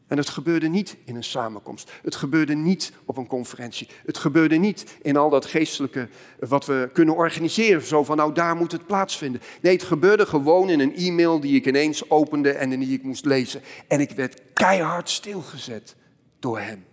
En 0.07 0.17
het 0.17 0.29
gebeurde 0.29 0.69
niet 0.69 0.97
in 1.05 1.17
een 1.17 1.25
samenkomst. 1.25 1.93
Het 2.03 2.15
gebeurde 2.15 2.55
niet 2.55 2.93
op 3.05 3.17
een 3.17 3.27
conferentie. 3.27 3.89
Het 4.05 4.19
gebeurde 4.19 4.57
niet 4.57 4.97
in 5.03 5.17
al 5.17 5.31
dat 5.31 5.47
geestelijke 5.47 6.09
wat 6.39 6.67
we 6.67 6.91
kunnen 6.93 7.17
organiseren. 7.17 7.83
Zo 7.83 8.05
van, 8.05 8.17
nou 8.17 8.35
daar 8.35 8.57
moet 8.57 8.73
het 8.73 8.87
plaatsvinden. 8.87 9.41
Nee, 9.63 9.73
het 9.73 9.83
gebeurde 9.83 10.27
gewoon 10.27 10.71
in 10.71 10.81
een 10.81 10.97
e-mail 10.97 11.41
die 11.41 11.57
ik 11.57 11.67
ineens 11.67 12.11
opende 12.11 12.53
en 12.53 12.71
die 12.71 12.93
ik 12.93 13.03
moest 13.03 13.25
lezen. 13.25 13.63
En 13.89 14.01
ik 14.01 14.11
werd 14.11 14.41
keihard 14.53 15.11
stilgezet 15.11 15.97
door 16.39 16.59
hem. 16.59 16.85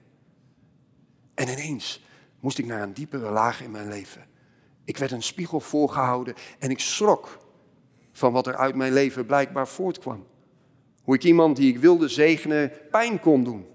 En 1.33 1.47
ineens 1.47 2.03
moest 2.39 2.57
ik 2.57 2.65
naar 2.65 2.81
een 2.81 2.93
diepere 2.93 3.29
laag 3.29 3.61
in 3.61 3.71
mijn 3.71 3.87
leven. 3.87 4.25
Ik 4.85 4.97
werd 4.97 5.11
een 5.11 5.23
spiegel 5.23 5.59
voorgehouden 5.59 6.33
en 6.59 6.69
ik 6.69 6.79
schrok 6.79 7.37
van 8.11 8.31
wat 8.31 8.47
er 8.47 8.55
uit 8.55 8.75
mijn 8.75 8.93
leven 8.93 9.25
blijkbaar 9.25 9.67
voortkwam. 9.67 10.25
Hoe 11.03 11.15
ik 11.15 11.23
iemand 11.23 11.55
die 11.55 11.69
ik 11.73 11.79
wilde 11.79 12.07
zegenen 12.07 12.71
pijn 12.91 13.19
kon 13.19 13.43
doen. 13.43 13.65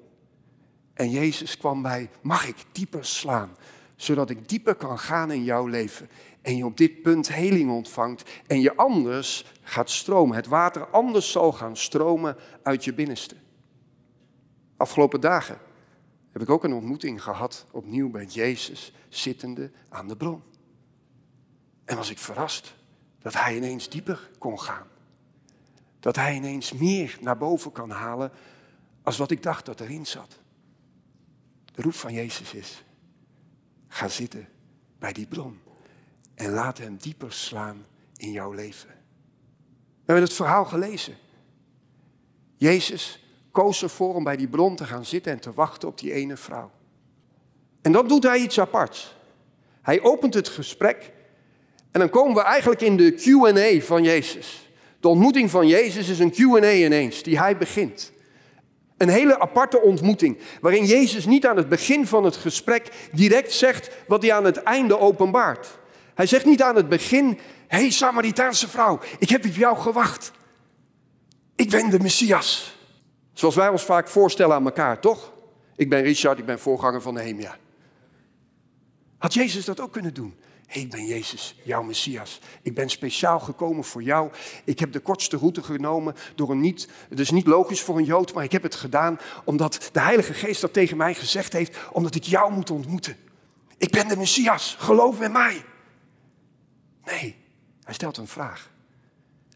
En 0.95 1.11
Jezus 1.11 1.57
kwam 1.57 1.83
bij, 1.83 2.11
mag 2.23 2.49
ik 2.49 2.57
dieper 2.73 3.05
slaan, 3.05 3.57
zodat 3.97 4.31
ik 4.31 4.49
dieper 4.49 4.75
kan 4.75 4.99
gaan 4.99 5.31
in 5.31 5.45
jouw 5.45 5.67
leven. 5.67 6.09
En 6.43 6.57
je 6.57 6.65
op 6.65 6.77
dit 6.77 7.03
punt 7.03 7.33
heling 7.33 7.71
ontvangt 7.71 8.31
en 8.47 8.61
je 8.61 8.77
anders 8.77 9.45
gaat 9.63 9.91
stromen. 9.91 10.37
Het 10.37 10.47
water 10.47 10.87
anders 10.87 11.31
zal 11.31 11.53
gaan 11.53 11.77
stromen 11.77 12.37
uit 12.63 12.85
je 12.85 12.95
binnenste. 12.95 13.35
Afgelopen 14.77 15.21
dagen 15.21 15.59
heb 16.33 16.43
ik 16.43 16.51
ook 16.51 16.65
een 16.65 16.73
ontmoeting 16.73 17.23
gehad, 17.23 17.67
opnieuw 17.71 18.11
bij 18.11 18.25
Jezus, 18.25 18.93
zittende 19.09 19.71
aan 19.89 20.09
de 20.09 20.17
bron. 20.17 20.43
En 21.85 21.97
was 21.97 22.11
ik 22.11 22.19
verrast 22.19 22.75
dat 23.19 23.35
hij 23.35 23.57
ineens 23.57 23.89
dieper 23.89 24.31
kon 24.39 24.61
gaan. 24.61 24.87
Dat 26.01 26.17
hij 26.17 26.35
ineens 26.35 26.73
meer 26.73 27.19
naar 27.21 27.37
boven 27.37 27.73
kan 27.73 27.91
halen 27.91 28.33
als 29.03 29.17
wat 29.17 29.31
ik 29.31 29.43
dacht 29.43 29.67
dat 29.67 29.81
erin 29.81 30.07
zat. 30.07 30.39
De 31.75 31.83
roep 31.83 31.95
van 31.95 32.13
Jezus 32.13 32.55
is, 32.55 32.85
ga 33.89 34.09
zitten 34.09 34.49
bij 34.99 35.13
die 35.13 35.27
bron 35.27 35.61
en 36.35 36.51
laat 36.51 36.79
hem 36.79 36.97
dieper 36.97 37.33
slaan 37.33 37.87
in 38.17 38.31
jouw 38.31 38.53
leven. 38.53 38.89
We 38.89 40.15
hebben 40.15 40.25
het 40.25 40.33
verhaal 40.33 40.65
gelezen. 40.65 41.17
Jezus 42.57 43.25
koos 43.51 43.83
ervoor 43.83 44.15
om 44.15 44.25
bij 44.25 44.37
die 44.37 44.49
bron 44.49 44.77
te 44.77 44.85
gaan 44.85 45.05
zitten 45.05 45.33
en 45.33 45.41
te 45.41 45.53
wachten 45.53 45.89
op 45.89 45.99
die 45.99 46.13
ene 46.13 46.37
vrouw. 46.37 46.71
En 47.83 47.93
dan 47.93 48.09
doet 48.09 48.23
hij 48.23 48.39
iets 48.39 48.61
aparts. 48.61 49.17
Hij 49.83 50.03
opent 50.03 50.35
het 50.35 50.49
gesprek 50.49 51.13
en 51.91 52.01
dan 52.01 52.11
komen 52.11 52.35
we 52.35 52.43
eigenlijk 52.43 52.81
in 52.81 52.97
de 52.97 53.13
QA 53.13 53.85
van 53.87 54.03
Jezus. 54.03 54.68
De 55.01 55.09
ontmoeting 55.09 55.51
van 55.51 55.67
Jezus 55.67 56.09
is 56.09 56.19
een 56.19 56.33
QA 56.33 56.73
ineens, 56.73 57.23
die 57.23 57.39
hij 57.39 57.57
begint. 57.57 58.13
Een 58.97 59.09
hele 59.09 59.41
aparte 59.41 59.81
ontmoeting, 59.81 60.39
waarin 60.61 60.85
Jezus 60.85 61.27
niet 61.27 61.47
aan 61.47 61.57
het 61.57 61.69
begin 61.69 62.07
van 62.07 62.25
het 62.25 62.37
gesprek 62.37 63.09
direct 63.13 63.53
zegt 63.53 63.91
wat 64.07 64.23
hij 64.23 64.33
aan 64.33 64.45
het 64.45 64.63
einde 64.63 64.99
openbaart. 64.99 65.79
Hij 66.15 66.27
zegt 66.27 66.45
niet 66.45 66.63
aan 66.63 66.77
het 66.77 66.89
begin, 66.89 67.39
hey, 67.67 67.91
Samaritaanse 67.91 68.69
vrouw, 68.69 69.01
ik 69.19 69.29
heb 69.29 69.45
op 69.45 69.55
jou 69.55 69.77
gewacht. 69.77 70.33
Ik 71.57 71.71
ben 71.71 71.91
de 71.91 72.01
Messias. 72.01 72.77
Zoals 73.33 73.55
wij 73.55 73.69
ons 73.69 73.83
vaak 73.83 74.09
voorstellen 74.09 74.55
aan 74.55 74.65
elkaar, 74.65 75.01
toch? 75.01 75.33
Ik 75.77 75.89
ben 75.89 76.03
Richard, 76.03 76.39
ik 76.39 76.47
ben 76.47 76.59
voorganger 76.59 77.03
van 77.03 77.15
Nehemia. 77.15 77.57
Had 79.19 79.35
Jezus 79.35 79.65
dat 79.65 79.81
ook 79.81 79.93
kunnen 79.93 80.15
doen? 80.15 80.35
Hey, 80.69 80.83
ik 80.83 80.91
ben 80.91 81.07
Jezus, 81.07 81.55
jouw 81.63 81.83
Messias. 81.83 82.41
Ik 82.63 82.75
ben 82.75 82.89
speciaal 82.89 83.41
gekomen 83.41 83.85
voor 83.85 84.03
jou. 84.03 84.31
Ik 84.65 84.79
heb 84.79 84.93
de 84.93 85.01
kortste 85.01 85.37
route 85.37 85.63
genomen 85.63 86.15
door 86.35 86.51
een 86.51 86.61
niet, 86.61 86.89
het 87.09 87.19
is 87.19 87.31
niet 87.31 87.47
logisch 87.47 87.83
voor 87.83 87.99
een 87.99 88.05
Jood, 88.05 88.33
maar 88.35 88.45
ik 88.45 88.53
heb 88.53 88.63
het 88.63 88.75
gedaan 88.75 89.19
omdat 89.45 89.89
de 89.93 90.01
Heilige 90.01 90.35
Geest 90.35 90.61
dat 90.61 90.73
tegen 90.73 90.97
mij 90.97 91.15
gezegd 91.15 91.53
heeft, 91.53 91.79
omdat 91.93 92.15
ik 92.15 92.23
jou 92.23 92.53
moet 92.53 92.71
ontmoeten. 92.71 93.17
Ik 93.77 93.91
ben 93.91 94.09
de 94.09 94.17
Messias, 94.17 94.77
geloof 94.79 95.21
in 95.21 95.33
mij. 95.33 95.65
Nee, 97.05 97.37
hij 97.85 97.95
stelt 97.95 98.17
een 98.17 98.29
vraag. 98.29 98.71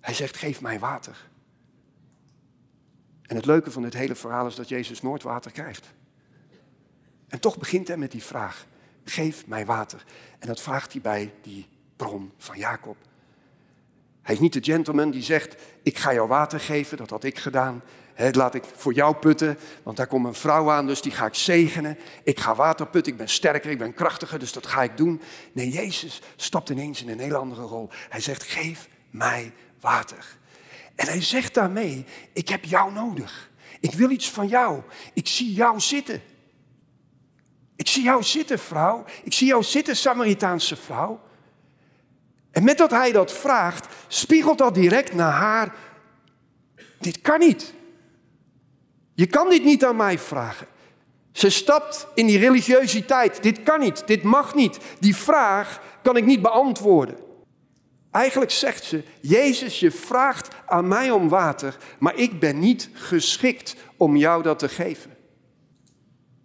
Hij 0.01 0.15
zegt, 0.15 0.37
geef 0.37 0.61
mij 0.61 0.79
water. 0.79 1.31
En 3.23 3.37
het 3.37 3.47
leuke 3.47 3.71
van 3.71 3.83
dit 3.83 3.95
hele 3.95 4.15
verhaal 4.15 4.47
is 4.47 4.55
dat 4.55 4.69
Jezus 4.69 5.03
nooit 5.03 5.23
water 5.23 5.51
krijgt. 5.51 5.93
En 7.29 7.41
toch 7.41 7.59
begint 7.59 7.89
hij 7.89 7.97
met 7.97 8.11
die 8.11 8.23
vraag 8.23 8.67
geef 9.05 9.47
mij 9.47 9.67
water. 9.67 10.05
En 10.39 10.49
dat 10.49 10.61
vraagt 10.61 10.93
hij 10.93 11.01
bij 11.01 11.33
die 11.43 11.69
bron 11.97 12.33
van 12.39 12.59
Jacob. 12.59 12.97
Hij 14.23 14.35
is 14.35 14.41
niet 14.41 14.53
de 14.53 14.73
gentleman 14.73 15.11
die 15.11 15.23
zegt, 15.23 15.57
ik 15.83 15.99
ga 15.99 16.13
jou 16.13 16.29
water 16.29 16.61
geven, 16.61 16.97
dat 16.97 17.11
had 17.11 17.25
ik 17.25 17.39
gedaan. 17.39 17.83
laat 18.31 18.55
ik 18.55 18.65
voor 18.75 18.93
jou 18.93 19.17
putten, 19.17 19.59
want 19.83 19.97
daar 19.97 20.07
komt 20.07 20.27
een 20.27 20.35
vrouw 20.35 20.71
aan, 20.71 20.87
dus 20.87 21.03
die 21.03 21.13
ga 21.13 21.27
ik 21.27 21.35
zegenen. 21.35 21.99
Ik 22.25 22.41
ga 22.41 22.55
water 22.55 22.87
putten, 22.87 23.13
ik 23.13 23.19
ben 23.19 23.29
sterker, 23.29 23.71
ik 23.71 23.79
ben 23.79 23.95
krachtiger, 23.95 24.39
dus 24.39 24.53
dat 24.53 24.67
ga 24.67 24.83
ik 24.83 24.97
doen. 24.97 25.21
Nee, 25.53 25.69
Jezus 25.69 26.23
stapt 26.37 26.69
ineens 26.69 27.03
in 27.03 27.09
een 27.09 27.19
heel 27.19 27.35
andere 27.35 27.63
rol. 27.63 27.89
Hij 28.09 28.21
zegt, 28.21 28.43
geef 28.43 28.89
mij 29.11 29.53
water. 29.81 30.37
En 30.95 31.07
hij 31.07 31.23
zegt 31.23 31.55
daarmee, 31.55 32.05
ik 32.33 32.49
heb 32.49 32.65
jou 32.65 32.93
nodig. 32.93 33.51
Ik 33.81 33.93
wil 33.93 34.11
iets 34.11 34.31
van 34.31 34.49
jou. 34.49 34.83
Ik 35.13 35.29
zie 35.29 35.53
jou 35.53 35.81
zitten. 35.81 36.23
Ik 37.83 37.89
zie 37.89 38.03
jou 38.03 38.23
zitten, 38.23 38.59
vrouw. 38.59 39.05
Ik 39.23 39.33
zie 39.33 39.47
jou 39.47 39.63
zitten, 39.63 39.97
Samaritaanse 39.97 40.77
vrouw. 40.77 41.21
En 42.51 42.65
met 42.65 42.79
dat 42.79 42.91
hij 42.91 43.13
dat 43.13 43.33
vraagt, 43.33 43.87
spiegelt 44.09 44.59
dat 44.59 44.75
direct 44.75 45.15
naar 45.15 45.33
haar. 45.33 45.75
Dit 47.01 47.21
kan 47.21 47.39
niet. 47.39 47.75
Je 49.15 49.27
kan 49.27 49.49
dit 49.49 49.65
niet 49.65 49.85
aan 49.85 49.97
mij 49.97 50.19
vragen. 50.19 50.67
Ze 51.33 51.51
stapt 51.51 52.07
in 52.15 52.27
die 52.27 52.39
religiositeit. 52.39 53.43
Dit 53.43 53.63
kan 53.63 53.81
niet, 53.81 54.07
dit 54.07 54.23
mag 54.23 54.55
niet. 54.55 54.79
Die 54.99 55.17
vraag 55.17 55.81
kan 56.03 56.17
ik 56.17 56.25
niet 56.25 56.43
beantwoorden. 56.43 57.17
Eigenlijk 58.11 58.51
zegt 58.51 58.85
ze, 58.85 59.03
Jezus, 59.21 59.81
je 59.81 59.91
vraagt 59.91 60.49
aan 60.67 60.89
mij 60.89 61.11
om 61.11 61.29
water, 61.29 61.77
maar 61.99 62.17
ik 62.17 62.41
ben 62.41 62.59
niet 62.59 62.91
geschikt 62.93 63.77
om 63.97 64.17
jou 64.17 64.43
dat 64.43 64.59
te 64.59 64.69
geven 64.69 65.21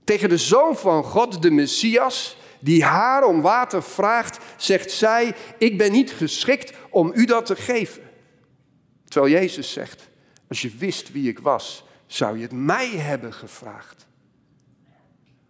tegen 0.07 0.29
de 0.29 0.37
zoon 0.37 0.77
van 0.77 1.03
God, 1.03 1.41
de 1.41 1.51
Messias, 1.51 2.37
die 2.59 2.83
haar 2.83 3.23
om 3.23 3.41
water 3.41 3.83
vraagt, 3.83 4.37
zegt 4.57 4.91
zij, 4.91 5.35
ik 5.57 5.77
ben 5.77 5.91
niet 5.91 6.11
geschikt 6.11 6.73
om 6.89 7.11
u 7.15 7.25
dat 7.25 7.45
te 7.45 7.55
geven. 7.55 8.01
Terwijl 9.07 9.33
Jezus 9.33 9.71
zegt, 9.71 10.09
als 10.49 10.61
je 10.61 10.69
wist 10.77 11.11
wie 11.11 11.29
ik 11.29 11.39
was, 11.39 11.83
zou 12.05 12.37
je 12.37 12.41
het 12.41 12.51
mij 12.51 12.89
hebben 12.89 13.33
gevraagd. 13.33 14.07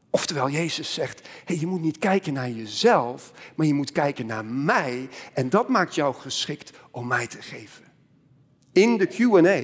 Oftewel, 0.10 0.50
Jezus 0.50 0.94
zegt, 0.94 1.28
hey, 1.46 1.58
je 1.60 1.68
moet 1.68 1.82
niet 1.82 1.98
kijken 1.98 2.34
naar 2.34 2.50
jezelf, 2.50 3.32
maar 3.56 3.66
je 3.66 3.74
moet 3.74 3.92
kijken 3.92 4.26
naar 4.26 4.46
mij 4.46 5.10
en 5.34 5.50
dat 5.50 5.70
maakt 5.70 5.96
jou 5.96 6.16
geschikt 6.16 6.72
om 6.92 7.08
mij 7.08 7.28
te 7.28 7.42
geven. 7.42 7.84
In 8.74 8.98
de 8.98 9.08
QA 9.08 9.62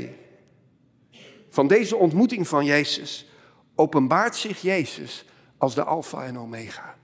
van 1.49 1.67
deze 1.67 1.95
ontmoeting 1.95 2.47
van 2.47 2.65
Jezus 2.65 3.27
openbaart 3.75 4.35
zich 4.35 4.61
Jezus 4.61 5.25
als 5.57 5.75
de 5.75 5.83
Alpha 5.83 6.23
en 6.23 6.39
Omega. 6.39 6.95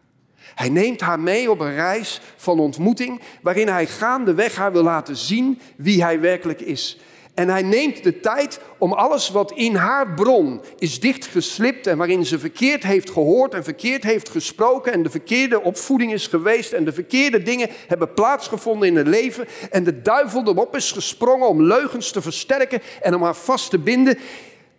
Hij 0.56 0.70
neemt 0.70 1.02
haar 1.02 1.20
mee 1.20 1.52
op 1.52 1.60
een 1.60 1.76
reis 1.76 2.22
van 2.36 2.60
ontmoeting 2.60 3.22
waarin 3.42 3.68
hij 3.68 3.88
gaandeweg 3.88 4.56
haar 4.56 4.72
wil 4.72 4.84
laten 4.84 5.16
zien 5.16 5.60
wie 5.76 6.04
hij 6.04 6.20
werkelijk 6.20 6.62
is. 6.62 7.00
En 7.34 7.50
hij 7.50 7.62
neemt 7.62 8.04
de 8.04 8.20
tijd 8.20 8.60
om 8.78 8.94
alles 8.94 9.30
wat 9.30 9.52
in 9.52 9.76
haar 9.76 10.14
bron 10.14 10.62
is 10.78 11.00
dichtgeslipt 11.00 11.88
en 11.88 11.98
waarin 11.98 12.26
ze 12.26 12.40
verkeerd 12.40 12.84
heeft 12.84 13.10
gehoord 13.10 13.54
en 13.54 13.64
verkeerd 13.64 14.04
heeft 14.04 14.30
gesproken 14.30 14.94
en 14.94 15.04
de 15.04 15.10
verkeerde 15.10 15.62
opvoeding 15.62 16.14
is 16.14 16.28
geweest 16.28 16.72
en 16.72 16.86
de 16.86 16.94
verkeerde 16.94 17.44
dingen 17.44 17.70
hebben 17.88 18.14
plaatsgevonden 18.14 18.88
in 18.88 18.96
het 18.96 19.08
leven 19.08 19.48
en 19.72 19.84
de 19.84 20.02
duivel 20.02 20.48
erop 20.48 20.76
is 20.76 20.92
gesprongen 20.92 21.48
om 21.48 21.64
leugens 21.64 22.12
te 22.12 22.22
versterken 22.22 22.82
en 23.02 23.16
om 23.16 23.24
haar 23.24 23.36
vast 23.36 23.70
te 23.70 23.80
binden. 23.80 24.18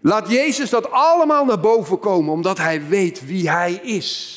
Laat 0.00 0.30
Jezus 0.30 0.71
dat 0.71 0.90
allemaal 0.90 1.45
naar 1.45 1.61
boven 1.61 1.99
komen, 1.99 2.33
omdat 2.33 2.59
hij 2.59 2.87
weet 2.87 3.26
wie 3.26 3.50
hij 3.50 3.73
is. 3.73 4.37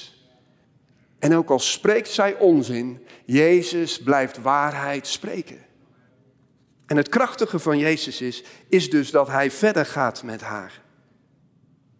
En 1.20 1.36
ook 1.36 1.50
al 1.50 1.60
spreekt 1.60 2.10
zij 2.10 2.38
onzin, 2.38 3.06
Jezus 3.26 4.02
blijft 4.02 4.42
waarheid 4.42 5.08
spreken. 5.08 5.66
En 6.86 6.98
het 6.98 7.10
krachtige 7.10 7.60
van 7.60 7.78
Jezus 7.78 8.22
is, 8.22 8.44
is 8.70 8.90
dus 8.90 9.12
dat 9.12 9.28
hij 9.28 9.52
verder 9.52 9.86
gaat 9.86 10.24
met 10.24 10.42
haar. 10.42 10.82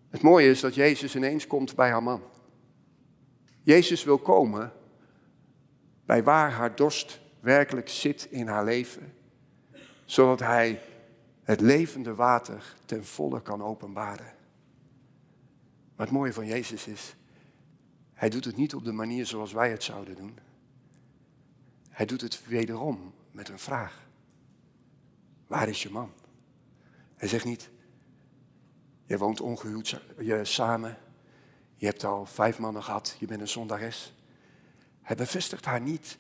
Het 0.10 0.22
mooie 0.22 0.50
is 0.50 0.60
dat 0.60 0.76
Jezus 0.76 1.16
ineens 1.16 1.48
komt 1.48 1.76
bij 1.76 1.90
haar 1.90 2.04
man. 2.04 2.22
Jezus 3.62 4.04
wil 4.04 4.18
komen 4.18 4.72
bij 6.06 6.24
waar 6.24 6.52
haar 6.52 6.76
dorst 6.76 7.20
werkelijk 7.40 7.90
zit 7.90 8.28
in 8.30 8.48
haar 8.48 8.64
leven, 8.64 9.14
zodat 10.06 10.40
Hij 10.40 10.82
het 11.44 11.62
levende 11.62 12.16
water 12.16 12.76
ten 12.86 13.06
volle 13.06 13.42
kan 13.42 13.64
openbaren. 13.64 14.34
Maar 15.96 16.06
het 16.06 16.16
mooie 16.16 16.34
van 16.34 16.46
Jezus 16.46 16.88
is, 16.88 17.16
Hij 18.14 18.30
doet 18.30 18.46
het 18.46 18.56
niet 18.56 18.76
op 18.76 18.84
de 18.84 18.92
manier 18.92 19.26
zoals 19.26 19.54
wij 19.54 19.72
het 19.72 19.84
zouden 19.84 20.16
doen. 20.16 20.38
Hij 21.90 22.06
doet 22.06 22.22
het 22.22 22.46
wederom 22.46 23.14
met 23.32 23.50
een 23.50 23.60
vraag. 23.60 24.08
Waar 25.48 25.70
is 25.70 25.84
je 25.84 25.90
man? 25.90 26.12
Hij 27.16 27.28
zegt 27.28 27.46
niet, 27.46 27.70
je 29.06 29.18
woont 29.18 29.42
ongehuwd 29.42 30.02
samen, 30.42 30.98
je 31.76 31.86
hebt 31.86 32.04
al 32.04 32.26
vijf 32.26 32.60
mannen 32.60 32.84
gehad, 32.84 33.16
je 33.20 33.26
bent 33.26 33.42
een 33.42 33.48
zondares. 33.48 34.14
Hij 35.02 35.16
bevestigt 35.16 35.66
haar 35.66 35.82
niet 35.82 36.18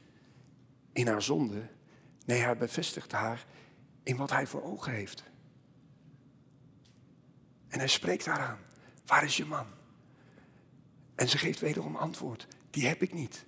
in 0.91 1.07
haar 1.07 1.21
zonde. 1.21 1.61
Nee, 2.25 2.39
hij 2.39 2.57
bevestigt 2.57 3.11
haar 3.11 3.45
in 4.03 4.15
wat 4.15 4.29
hij 4.29 4.47
voor 4.47 4.63
ogen 4.63 4.91
heeft. 4.91 5.23
En 7.67 7.79
hij 7.79 7.87
spreekt 7.87 8.25
haar 8.25 8.39
aan. 8.39 8.59
Waar 9.05 9.23
is 9.23 9.37
je 9.37 9.45
man? 9.45 9.65
En 11.15 11.29
ze 11.29 11.37
geeft 11.37 11.59
wederom 11.59 11.95
antwoord. 11.95 12.47
Die 12.69 12.87
heb 12.87 13.01
ik 13.01 13.13
niet. 13.13 13.45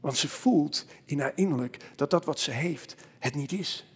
Want 0.00 0.16
ze 0.16 0.28
voelt 0.28 0.86
in 1.04 1.20
haar 1.20 1.32
innerlijk 1.34 1.76
dat 1.96 2.10
dat 2.10 2.24
wat 2.24 2.40
ze 2.40 2.50
heeft 2.50 2.94
het 3.18 3.34
niet 3.34 3.52
is. 3.52 3.86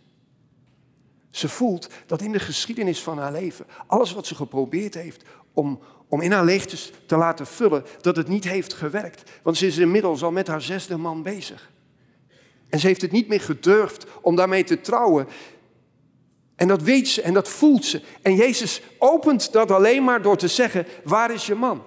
Ze 1.30 1.48
voelt 1.48 1.90
dat 2.06 2.20
in 2.20 2.32
de 2.32 2.38
geschiedenis 2.38 3.02
van 3.02 3.18
haar 3.18 3.32
leven, 3.32 3.66
alles 3.86 4.12
wat 4.12 4.26
ze 4.26 4.34
geprobeerd 4.34 4.94
heeft 4.94 5.24
om, 5.52 5.80
om 6.08 6.20
in 6.20 6.32
haar 6.32 6.44
leegtes 6.44 6.92
te 7.06 7.16
laten 7.16 7.46
vullen, 7.46 7.84
dat 8.00 8.16
het 8.16 8.28
niet 8.28 8.44
heeft 8.44 8.72
gewerkt. 8.72 9.30
Want 9.42 9.56
ze 9.56 9.66
is 9.66 9.78
inmiddels 9.78 10.22
al 10.22 10.32
met 10.32 10.46
haar 10.46 10.62
zesde 10.62 10.96
man 10.96 11.22
bezig. 11.22 11.72
En 12.68 12.78
ze 12.80 12.86
heeft 12.86 13.02
het 13.02 13.12
niet 13.12 13.28
meer 13.28 13.40
gedurfd 13.40 14.06
om 14.20 14.36
daarmee 14.36 14.64
te 14.64 14.80
trouwen. 14.80 15.26
En 16.56 16.68
dat 16.68 16.82
weet 16.82 17.08
ze 17.08 17.22
en 17.22 17.34
dat 17.34 17.48
voelt 17.48 17.84
ze. 17.84 18.02
En 18.22 18.34
Jezus 18.34 18.82
opent 18.98 19.52
dat 19.52 19.70
alleen 19.70 20.04
maar 20.04 20.22
door 20.22 20.36
te 20.36 20.48
zeggen, 20.48 20.86
waar 21.04 21.30
is 21.30 21.46
je 21.46 21.54
man? 21.54 21.82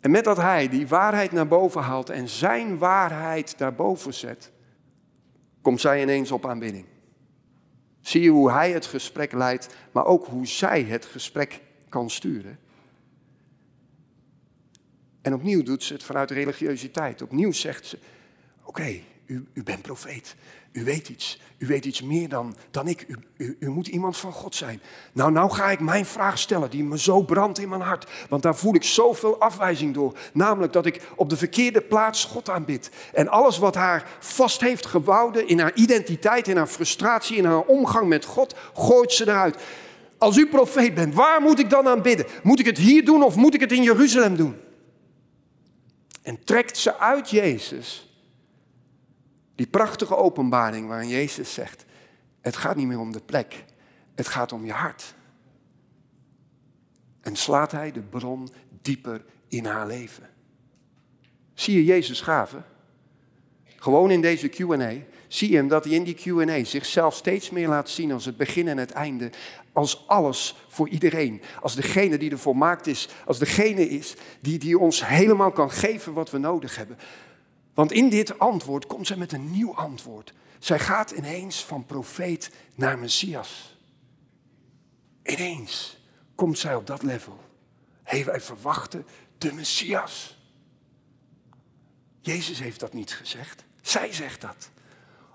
En 0.00 0.10
met 0.10 0.24
dat 0.24 0.36
hij 0.36 0.68
die 0.68 0.86
waarheid 0.86 1.32
naar 1.32 1.48
boven 1.48 1.82
haalt 1.82 2.10
en 2.10 2.28
zijn 2.28 2.78
waarheid 2.78 3.58
daarboven 3.58 4.14
zet, 4.14 4.50
komt 5.62 5.80
zij 5.80 6.02
ineens 6.02 6.30
op 6.30 6.46
aanbidding. 6.46 6.86
Zie 8.00 8.22
je 8.22 8.30
hoe 8.30 8.50
hij 8.50 8.72
het 8.72 8.86
gesprek 8.86 9.32
leidt, 9.32 9.74
maar 9.92 10.04
ook 10.04 10.26
hoe 10.26 10.46
zij 10.46 10.82
het 10.82 11.04
gesprek 11.04 11.60
kan 11.88 12.10
sturen. 12.10 12.58
En 15.22 15.34
opnieuw 15.34 15.62
doet 15.62 15.82
ze 15.82 15.92
het 15.92 16.02
vanuit 16.02 16.30
religiositeit. 16.30 17.22
Opnieuw 17.22 17.52
zegt 17.52 17.86
ze: 17.86 17.98
Oké, 18.62 19.00
u, 19.30 19.46
u 19.52 19.62
bent 19.62 19.82
profeet. 19.82 20.34
U 20.72 20.84
weet 20.84 21.08
iets. 21.08 21.40
U 21.58 21.66
weet 21.66 21.84
iets 21.84 22.02
meer 22.02 22.28
dan, 22.28 22.56
dan 22.70 22.88
ik. 22.88 23.04
U, 23.08 23.16
u, 23.36 23.56
u, 23.60 23.68
moet 23.70 23.86
iemand 23.86 24.16
van 24.16 24.32
God 24.32 24.54
zijn. 24.54 24.80
Nou, 25.12 25.32
nou 25.32 25.50
ga 25.50 25.70
ik 25.70 25.80
mijn 25.80 26.06
vraag 26.06 26.38
stellen 26.38 26.70
die 26.70 26.84
me 26.84 26.98
zo 26.98 27.22
brandt 27.22 27.58
in 27.58 27.68
mijn 27.68 27.80
hart. 27.80 28.10
Want 28.28 28.42
daar 28.42 28.56
voel 28.56 28.74
ik 28.74 28.82
zoveel 28.82 29.40
afwijzing 29.40 29.94
door. 29.94 30.18
Namelijk 30.32 30.72
dat 30.72 30.86
ik 30.86 31.08
op 31.16 31.30
de 31.30 31.36
verkeerde 31.36 31.80
plaats 31.80 32.24
God 32.24 32.48
aanbid. 32.48 32.90
En 33.12 33.28
alles 33.28 33.58
wat 33.58 33.74
haar 33.74 34.10
vast 34.18 34.60
heeft 34.60 34.86
gebouwd 34.86 35.36
in 35.36 35.58
haar 35.58 35.74
identiteit, 35.74 36.48
in 36.48 36.56
haar 36.56 36.66
frustratie, 36.66 37.36
in 37.36 37.44
haar 37.44 37.60
omgang 37.60 38.08
met 38.08 38.24
God, 38.24 38.54
gooit 38.74 39.12
ze 39.12 39.28
eruit. 39.28 39.56
Als 40.18 40.36
u 40.36 40.48
profeet 40.48 40.94
bent, 40.94 41.14
waar 41.14 41.40
moet 41.40 41.58
ik 41.58 41.70
dan 41.70 41.88
aan 41.88 42.02
bidden? 42.02 42.26
Moet 42.42 42.60
ik 42.60 42.66
het 42.66 42.78
hier 42.78 43.04
doen 43.04 43.22
of 43.22 43.36
moet 43.36 43.54
ik 43.54 43.60
het 43.60 43.72
in 43.72 43.82
Jeruzalem 43.82 44.36
doen? 44.36 44.56
En 46.22 46.44
trekt 46.44 46.76
ze 46.76 46.98
uit 46.98 47.30
Jezus 47.30 48.09
die 49.60 49.68
prachtige 49.68 50.16
openbaring 50.16 50.88
waarin 50.88 51.08
Jezus 51.08 51.54
zegt, 51.54 51.84
het 52.40 52.56
gaat 52.56 52.76
niet 52.76 52.86
meer 52.86 52.98
om 52.98 53.12
de 53.12 53.20
plek, 53.20 53.64
het 54.14 54.28
gaat 54.28 54.52
om 54.52 54.64
je 54.64 54.72
hart. 54.72 55.14
En 57.20 57.36
slaat 57.36 57.72
hij 57.72 57.92
de 57.92 58.00
bron 58.00 58.48
dieper 58.82 59.24
in 59.48 59.64
haar 59.64 59.86
leven. 59.86 60.28
Zie 61.54 61.74
je 61.74 61.84
Jezus 61.84 62.20
gaven? 62.20 62.64
Gewoon 63.76 64.10
in 64.10 64.20
deze 64.20 64.48
QA. 64.48 64.92
Zie 65.28 65.50
je 65.50 65.56
hem 65.56 65.68
dat 65.68 65.84
hij 65.84 65.94
in 65.94 66.04
die 66.04 66.14
QA 66.14 66.64
zichzelf 66.64 67.14
steeds 67.14 67.50
meer 67.50 67.68
laat 67.68 67.90
zien 67.90 68.12
als 68.12 68.24
het 68.24 68.36
begin 68.36 68.68
en 68.68 68.78
het 68.78 68.90
einde. 68.90 69.30
Als 69.72 70.08
alles 70.08 70.56
voor 70.68 70.88
iedereen. 70.88 71.42
Als 71.60 71.74
degene 71.74 72.18
die 72.18 72.30
er 72.30 72.38
volmaakt 72.38 72.86
is. 72.86 73.08
Als 73.26 73.38
degene 73.38 73.88
is 73.88 74.14
die, 74.40 74.58
die 74.58 74.78
ons 74.78 75.06
helemaal 75.06 75.52
kan 75.52 75.70
geven 75.70 76.12
wat 76.12 76.30
we 76.30 76.38
nodig 76.38 76.76
hebben. 76.76 76.98
Want 77.80 77.92
in 77.92 78.08
dit 78.08 78.38
antwoord 78.38 78.86
komt 78.86 79.06
zij 79.06 79.16
met 79.16 79.32
een 79.32 79.50
nieuw 79.50 79.74
antwoord. 79.74 80.32
Zij 80.58 80.78
gaat 80.78 81.10
ineens 81.10 81.64
van 81.64 81.86
profeet 81.86 82.50
naar 82.74 82.98
Messias. 82.98 83.76
Ineens 85.22 85.98
komt 86.34 86.58
zij 86.58 86.74
op 86.74 86.86
dat 86.86 87.02
level. 87.02 87.40
Hey, 88.02 88.24
wij 88.24 88.40
verwachten 88.40 89.06
de 89.38 89.52
Messias. 89.52 90.38
Jezus 92.20 92.58
heeft 92.58 92.80
dat 92.80 92.92
niet 92.92 93.14
gezegd. 93.14 93.64
Zij 93.82 94.12
zegt 94.12 94.40
dat. 94.40 94.70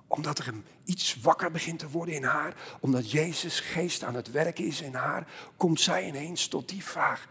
Omdat 0.07 0.39
er 0.39 0.53
iets 0.83 1.15
wakker 1.21 1.51
begint 1.51 1.79
te 1.79 1.89
worden 1.89 2.15
in 2.15 2.23
haar. 2.23 2.55
Omdat 2.79 3.11
Jezus 3.11 3.59
geest 3.59 4.03
aan 4.03 4.15
het 4.15 4.31
werk 4.31 4.59
is 4.59 4.81
in 4.81 4.93
haar. 4.93 5.27
Komt 5.57 5.79
zij 5.79 6.07
ineens 6.07 6.47
tot 6.47 6.69
die 6.69 6.83
vraag. 6.83 7.27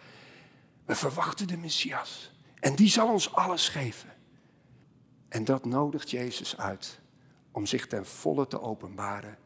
We 0.85 0.94
verwachten 0.94 1.46
de 1.46 1.57
Messias. 1.57 2.31
En 2.61 2.74
die 2.74 2.88
zal 2.88 3.09
ons 3.09 3.33
alles 3.33 3.68
geven. 3.68 4.13
En 5.35 5.44
dat 5.44 5.64
nodigt 5.64 6.11
Jezus 6.11 6.57
uit 6.57 7.01
om 7.53 7.66
zich 7.66 7.87
ten 7.87 8.07
volle 8.07 8.47
te 8.47 8.61
openbaren 8.61 9.38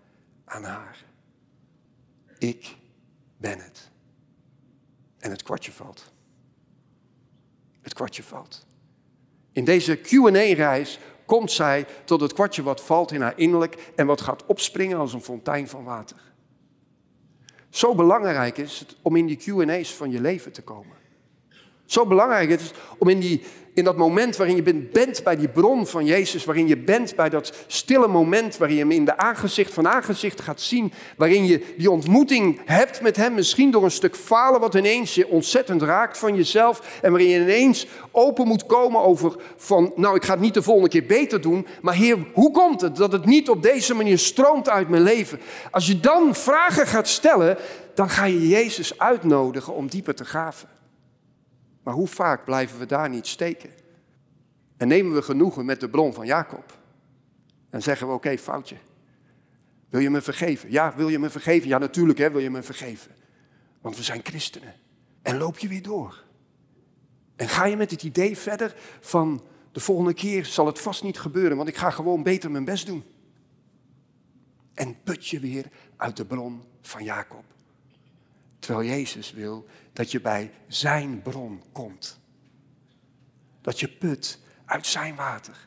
aan 0.44 0.64
haar. 0.64 1.04
Ik 2.38 2.76
ben 3.36 3.58
het. 3.58 3.90
En 5.18 5.30
het 5.30 5.42
kwartje 5.42 5.72
valt. 5.72 6.12
Het 7.80 7.94
kwartje 7.94 8.22
valt. 8.22 8.66
In 9.52 9.64
deze 9.64 9.96
QA-reis 9.96 10.98
komt 11.24 11.50
zij 11.50 11.86
tot 12.04 12.20
het 12.20 12.32
kwartje 12.32 12.62
wat 12.62 12.82
valt 12.82 13.12
in 13.12 13.20
haar 13.20 13.38
innerlijk 13.38 13.92
en 13.96 14.06
wat 14.06 14.20
gaat 14.20 14.46
opspringen 14.46 14.98
als 14.98 15.12
een 15.12 15.22
fontein 15.22 15.68
van 15.68 15.84
water. 15.84 16.32
Zo 17.68 17.94
belangrijk 17.94 18.58
is 18.58 18.80
het 18.80 18.96
om 19.02 19.16
in 19.16 19.26
die 19.26 19.38
QA's 19.38 19.94
van 19.94 20.10
je 20.10 20.20
leven 20.20 20.52
te 20.52 20.62
komen. 20.62 20.97
Zo 21.88 22.06
belangrijk 22.06 22.50
is 22.50 22.62
het 22.62 22.72
om 22.98 23.08
in 23.08 23.20
die 23.20 23.42
in 23.74 23.84
dat 23.84 23.96
moment 23.96 24.36
waarin 24.36 24.56
je 24.56 24.84
bent 24.92 25.24
bij 25.24 25.36
die 25.36 25.48
bron 25.48 25.86
van 25.86 26.04
Jezus, 26.04 26.44
waarin 26.44 26.68
je 26.68 26.76
bent 26.76 27.16
bij 27.16 27.28
dat 27.28 27.52
stille 27.66 28.08
moment, 28.08 28.56
waarin 28.56 28.76
je 28.76 28.82
hem 28.82 28.92
in 28.92 29.04
de 29.04 29.16
aangezicht 29.16 29.74
van 29.74 29.88
aangezicht 29.88 30.40
gaat 30.40 30.60
zien, 30.60 30.92
waarin 31.16 31.46
je 31.46 31.74
die 31.76 31.90
ontmoeting 31.90 32.60
hebt 32.64 33.00
met 33.00 33.16
hem, 33.16 33.34
misschien 33.34 33.70
door 33.70 33.84
een 33.84 33.90
stuk 33.90 34.16
falen 34.16 34.60
wat 34.60 34.74
ineens 34.74 35.14
je 35.14 35.28
ontzettend 35.28 35.82
raakt 35.82 36.18
van 36.18 36.36
jezelf 36.36 36.98
en 37.02 37.10
waarin 37.10 37.28
je 37.28 37.40
ineens 37.40 37.86
open 38.10 38.46
moet 38.46 38.66
komen 38.66 39.00
over 39.00 39.36
van, 39.56 39.92
nou 39.96 40.16
ik 40.16 40.24
ga 40.24 40.32
het 40.32 40.40
niet 40.40 40.54
de 40.54 40.62
volgende 40.62 40.88
keer 40.88 41.06
beter 41.06 41.40
doen, 41.40 41.66
maar 41.82 41.94
Heer, 41.94 42.18
hoe 42.32 42.50
komt 42.50 42.80
het 42.80 42.96
dat 42.96 43.12
het 43.12 43.24
niet 43.24 43.48
op 43.48 43.62
deze 43.62 43.94
manier 43.94 44.18
stroomt 44.18 44.68
uit 44.68 44.88
mijn 44.88 45.02
leven? 45.02 45.40
Als 45.70 45.86
je 45.86 46.00
dan 46.00 46.34
vragen 46.34 46.86
gaat 46.86 47.08
stellen, 47.08 47.58
dan 47.94 48.10
ga 48.10 48.24
je 48.24 48.48
Jezus 48.48 48.98
uitnodigen 48.98 49.74
om 49.74 49.88
dieper 49.88 50.14
te 50.14 50.24
graven. 50.24 50.77
Maar 51.88 51.96
hoe 51.96 52.08
vaak 52.08 52.44
blijven 52.44 52.78
we 52.78 52.86
daar 52.86 53.08
niet 53.08 53.26
steken? 53.26 53.70
En 54.76 54.88
nemen 54.88 55.14
we 55.14 55.22
genoegen 55.22 55.64
met 55.64 55.80
de 55.80 55.88
bron 55.88 56.14
van 56.14 56.26
Jacob? 56.26 56.78
En 57.70 57.82
zeggen 57.82 58.06
we, 58.06 58.12
oké, 58.12 58.38
foutje. 58.38 58.76
Wil 59.88 60.00
je 60.00 60.10
me 60.10 60.20
vergeven? 60.20 60.70
Ja, 60.70 60.96
wil 60.96 61.08
je 61.08 61.18
me 61.18 61.30
vergeven? 61.30 61.68
Ja, 61.68 61.78
natuurlijk 61.78 62.18
hè, 62.18 62.30
wil 62.30 62.40
je 62.40 62.50
me 62.50 62.62
vergeven. 62.62 63.14
Want 63.80 63.96
we 63.96 64.02
zijn 64.02 64.20
christenen. 64.22 64.74
En 65.22 65.36
loop 65.36 65.58
je 65.58 65.68
weer 65.68 65.82
door. 65.82 66.24
En 67.36 67.48
ga 67.48 67.64
je 67.64 67.76
met 67.76 67.90
het 67.90 68.02
idee 68.02 68.38
verder 68.38 68.74
van 69.00 69.44
de 69.72 69.80
volgende 69.80 70.14
keer 70.14 70.44
zal 70.44 70.66
het 70.66 70.80
vast 70.80 71.02
niet 71.02 71.18
gebeuren, 71.18 71.56
want 71.56 71.68
ik 71.68 71.76
ga 71.76 71.90
gewoon 71.90 72.22
beter 72.22 72.50
mijn 72.50 72.64
best 72.64 72.86
doen. 72.86 73.04
En 74.74 75.02
put 75.02 75.26
je 75.26 75.40
weer 75.40 75.66
uit 75.96 76.16
de 76.16 76.24
bron 76.24 76.62
van 76.80 77.04
Jacob. 77.04 77.44
Terwijl 78.58 78.88
Jezus 78.88 79.32
wil 79.32 79.66
dat 79.92 80.10
je 80.10 80.20
bij 80.20 80.50
zijn 80.66 81.22
bron 81.22 81.62
komt. 81.72 82.20
Dat 83.60 83.80
je 83.80 83.88
put 83.88 84.38
uit 84.64 84.86
zijn 84.86 85.14
water. 85.14 85.66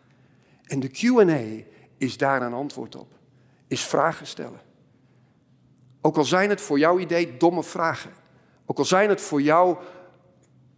En 0.64 0.80
de 0.80 0.90
QA 0.90 1.66
is 1.98 2.18
daar 2.18 2.42
een 2.42 2.54
antwoord 2.54 2.96
op. 2.96 3.14
Is 3.68 3.86
vragen 3.86 4.28
stellen. 4.28 4.62
Ook 6.02 6.18
al 6.18 6.26
zijn 6.26 6.50
het 6.50 6.62
voor 6.62 6.80
jouw 6.80 7.00
idee 7.00 7.38
domme 7.38 7.64
vragen. 7.64 8.12
Ook 8.66 8.78
al 8.78 8.86
zijn 8.86 9.10
het 9.10 9.22
voor 9.22 9.42
jou 9.42 9.78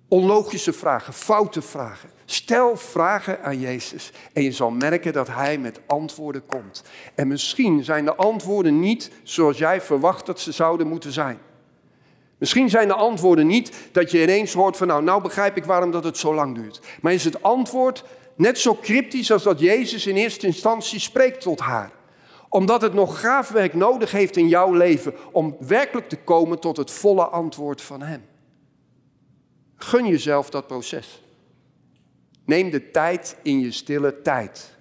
onlogische 0.08 0.73
vragen, 0.73 1.13
foute 1.13 1.62
vragen. 1.62 2.10
Stel 2.26 2.78
vragen 2.78 3.43
aan 3.43 3.60
Jezus 3.60 4.12
en 4.34 4.43
je 4.43 4.52
zal 4.52 4.71
merken 4.71 5.13
dat 5.13 5.28
Hij 5.28 5.58
met 5.58 5.80
antwoorden 5.86 6.45
komt. 6.45 6.84
En 7.15 7.28
misschien 7.28 7.84
zijn 7.84 8.06
de 8.06 8.15
antwoorden 8.15 8.80
niet 8.80 9.12
zoals 9.23 9.58
jij 9.58 9.82
verwacht 9.82 10.26
dat 10.26 10.39
ze 10.39 10.52
zouden 10.52 10.88
moeten 10.88 11.12
zijn. 11.12 11.39
Misschien 12.43 12.69
zijn 12.69 12.88
de 12.88 12.93
antwoorden 12.93 13.47
niet 13.47 13.71
dat 13.91 14.12
je 14.12 14.21
ineens 14.21 14.53
hoort 14.53 14.77
van 14.77 14.88
nou, 14.88 15.03
nou 15.03 15.21
begrijp 15.21 15.58
ik 15.58 15.65
waarom 15.65 15.91
dat 15.91 16.03
het 16.03 16.17
zo 16.17 16.34
lang 16.34 16.56
duurt. 16.56 16.79
Maar 17.01 17.13
is 17.13 17.23
het 17.23 17.43
antwoord 17.43 18.03
net 18.36 18.60
zo 18.60 18.75
cryptisch 18.75 19.32
als 19.32 19.43
dat 19.43 19.60
Jezus 19.60 20.08
in 20.08 20.15
eerste 20.15 20.45
instantie 20.45 20.99
spreekt 20.99 21.41
tot 21.41 21.60
haar? 21.60 21.91
Omdat 22.49 22.82
het 22.82 22.93
nog 22.93 23.17
graafwerk 23.17 23.73
nodig 23.73 24.12
heeft 24.12 24.38
in 24.38 24.47
jouw 24.47 24.73
leven 24.73 25.13
om 25.32 25.56
werkelijk 25.60 26.10
te 26.10 26.17
komen 26.17 26.60
tot 26.60 26.77
het 26.77 26.91
volle 26.91 27.25
antwoord 27.25 27.82
van 27.82 28.01
Hem. 28.01 28.25
Gun 29.75 30.08
jezelf 30.08 30.49
dat 30.49 30.67
proces. 30.67 31.23
Neem 32.45 32.69
de 32.69 32.91
tijd 32.91 33.38
in 33.41 33.60
je 33.60 33.71
stille 33.71 34.21
tijd. 34.21 34.75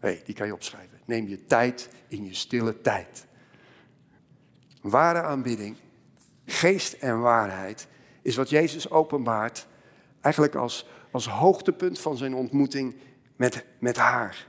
Hé, 0.00 0.08
hey, 0.08 0.22
die 0.24 0.34
kan 0.34 0.46
je 0.46 0.54
opschrijven. 0.54 1.00
Neem 1.04 1.28
je 1.28 1.44
tijd 1.44 1.88
in 2.08 2.24
je 2.24 2.34
stille 2.34 2.80
tijd. 2.80 3.26
Ware 4.82 5.22
aanbidding, 5.22 5.76
geest 6.50 6.92
en 6.92 7.20
waarheid 7.20 7.86
is 8.22 8.36
wat 8.36 8.50
Jezus 8.50 8.90
openbaart 8.90 9.66
eigenlijk 10.20 10.54
als, 10.54 10.86
als 11.10 11.28
hoogtepunt 11.28 12.00
van 12.00 12.16
zijn 12.16 12.34
ontmoeting 12.34 12.96
met, 13.36 13.64
met 13.78 13.96
haar. 13.96 14.46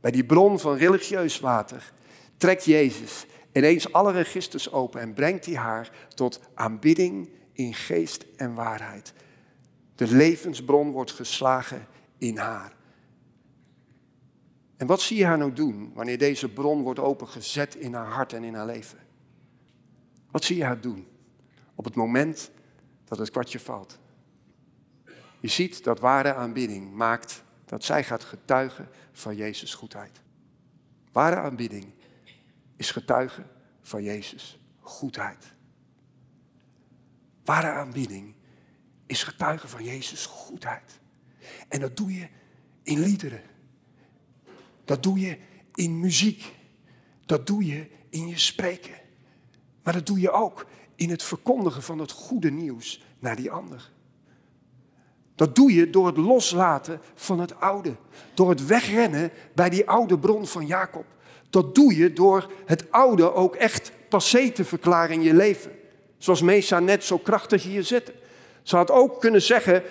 Bij 0.00 0.10
die 0.10 0.24
bron 0.24 0.58
van 0.58 0.76
religieus 0.76 1.40
water 1.40 1.92
trekt 2.36 2.64
Jezus 2.64 3.26
ineens 3.52 3.92
alle 3.92 4.12
registers 4.12 4.72
open 4.72 5.00
en 5.00 5.12
brengt 5.12 5.46
hij 5.46 5.56
haar 5.56 5.90
tot 6.14 6.40
aanbidding 6.54 7.28
in 7.52 7.74
geest 7.74 8.24
en 8.36 8.54
waarheid. 8.54 9.12
De 9.94 10.06
levensbron 10.06 10.90
wordt 10.90 11.12
geslagen 11.12 11.86
in 12.18 12.36
haar. 12.36 12.72
En 14.76 14.86
wat 14.86 15.00
zie 15.00 15.16
je 15.16 15.24
haar 15.24 15.38
nou 15.38 15.52
doen 15.52 15.92
wanneer 15.94 16.18
deze 16.18 16.48
bron 16.48 16.82
wordt 16.82 17.00
opengezet 17.00 17.74
in 17.74 17.94
haar 17.94 18.06
hart 18.12 18.32
en 18.32 18.44
in 18.44 18.54
haar 18.54 18.66
leven? 18.66 19.03
Wat 20.34 20.44
zie 20.44 20.56
je 20.56 20.64
haar 20.64 20.80
doen 20.80 21.06
op 21.74 21.84
het 21.84 21.94
moment 21.94 22.50
dat 23.04 23.18
het 23.18 23.30
kwartje 23.30 23.60
valt? 23.60 23.98
Je 25.40 25.48
ziet 25.48 25.84
dat 25.84 26.00
ware 26.00 26.34
aanbidding 26.34 26.92
maakt 26.92 27.42
dat 27.64 27.84
zij 27.84 28.04
gaat 28.04 28.24
getuigen 28.24 28.88
van 29.12 29.36
Jezus' 29.36 29.74
goedheid. 29.74 30.20
Ware 31.12 31.36
aanbidding 31.36 31.84
is 32.76 32.90
getuigen 32.90 33.46
van 33.82 34.02
Jezus' 34.02 34.58
goedheid. 34.80 35.52
Ware 37.44 37.70
aanbidding 37.70 38.34
is 39.06 39.22
getuigen 39.22 39.68
van 39.68 39.84
Jezus' 39.84 40.26
goedheid. 40.26 41.00
En 41.68 41.80
dat 41.80 41.96
doe 41.96 42.14
je 42.14 42.28
in 42.82 43.00
liederen. 43.00 43.42
Dat 44.84 45.02
doe 45.02 45.18
je 45.18 45.38
in 45.74 46.00
muziek. 46.00 46.54
Dat 47.26 47.46
doe 47.46 47.64
je 47.64 47.90
in 48.08 48.28
je 48.28 48.38
spreken. 48.38 49.02
Maar 49.84 49.92
dat 49.92 50.06
doe 50.06 50.20
je 50.20 50.30
ook 50.30 50.66
in 50.96 51.10
het 51.10 51.22
verkondigen 51.22 51.82
van 51.82 51.98
het 51.98 52.10
goede 52.10 52.50
nieuws 52.50 53.04
naar 53.18 53.36
die 53.36 53.50
ander. 53.50 53.92
Dat 55.34 55.54
doe 55.54 55.74
je 55.74 55.90
door 55.90 56.06
het 56.06 56.16
loslaten 56.16 57.00
van 57.14 57.40
het 57.40 57.60
oude. 57.60 57.94
Door 58.34 58.48
het 58.48 58.66
wegrennen 58.66 59.30
bij 59.54 59.70
die 59.70 59.88
oude 59.88 60.18
bron 60.18 60.46
van 60.46 60.66
Jacob. 60.66 61.04
Dat 61.50 61.74
doe 61.74 61.96
je 61.96 62.12
door 62.12 62.52
het 62.66 62.92
oude 62.92 63.32
ook 63.32 63.54
echt 63.54 63.92
passé 64.08 64.50
te 64.50 64.64
verklaren 64.64 65.14
in 65.14 65.22
je 65.22 65.34
leven. 65.34 65.70
Zoals 66.18 66.42
Mesa 66.42 66.80
net 66.80 67.04
zo 67.04 67.18
krachtig 67.18 67.62
hier 67.62 67.82
zit. 67.82 68.12
Ze 68.62 68.76
had 68.76 68.90
ook 68.90 69.20
kunnen 69.20 69.42
zeggen 69.42 69.82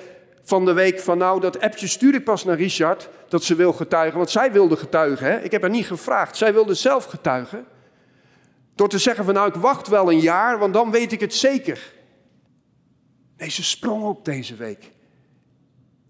van 0.43 0.65
de 0.65 0.73
week 0.73 0.99
van 0.99 1.17
nou, 1.17 1.39
dat 1.39 1.59
appje 1.59 1.87
stuur 1.87 2.13
ik 2.13 2.23
pas 2.23 2.43
naar 2.43 2.57
Richard, 2.57 3.09
dat 3.27 3.43
ze 3.43 3.55
wil 3.55 3.73
getuigen. 3.73 4.17
Want 4.17 4.29
zij 4.29 4.51
wilde 4.51 4.77
getuigen, 4.77 5.27
hè? 5.27 5.39
ik 5.39 5.51
heb 5.51 5.61
haar 5.61 5.69
niet 5.69 5.85
gevraagd. 5.85 6.37
Zij 6.37 6.53
wilde 6.53 6.73
zelf 6.73 7.05
getuigen. 7.05 7.65
Door 8.75 8.89
te 8.89 8.97
zeggen 8.97 9.25
van 9.25 9.33
nou, 9.33 9.47
ik 9.47 9.55
wacht 9.55 9.87
wel 9.87 10.11
een 10.11 10.19
jaar, 10.19 10.59
want 10.59 10.73
dan 10.73 10.91
weet 10.91 11.11
ik 11.11 11.19
het 11.19 11.33
zeker. 11.33 11.93
Nee, 13.37 13.49
ze 13.49 13.63
sprong 13.63 14.03
op 14.03 14.25
deze 14.25 14.55
week. 14.55 14.91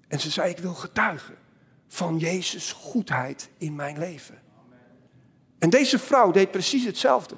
En 0.08 0.20
ze 0.20 0.30
zei, 0.30 0.50
ik 0.50 0.58
wil 0.58 0.74
getuigen 0.74 1.36
van 1.88 2.18
Jezus' 2.18 2.72
goedheid 2.72 3.50
in 3.58 3.76
mijn 3.76 3.98
leven. 3.98 4.42
En 5.60 5.70
deze 5.70 6.00
vrouw 6.00 6.32
deed 6.32 6.52
precies 6.52 6.86
hetzelfde. 6.86 7.36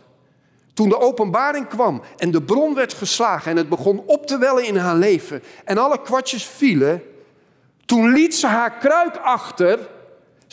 Toen 0.74 0.90
de 0.90 1.00
openbaring 1.00 1.68
kwam 1.68 2.02
en 2.18 2.32
de 2.32 2.42
bron 2.44 2.74
werd 2.74 2.94
geslagen 2.94 3.52
en 3.52 3.58
het 3.58 3.70
begon 3.70 4.04
op 4.06 4.28
te 4.28 4.38
wellen 4.38 4.66
in 4.66 4.76
haar 4.76 4.96
leven 4.96 5.44
en 5.66 5.78
alle 5.78 6.02
kwartjes 6.02 6.46
vielen, 6.46 7.04
toen 7.86 8.12
liet 8.12 8.36
ze 8.36 8.48
haar 8.48 8.78
kruik 8.78 9.18
achter. 9.18 9.90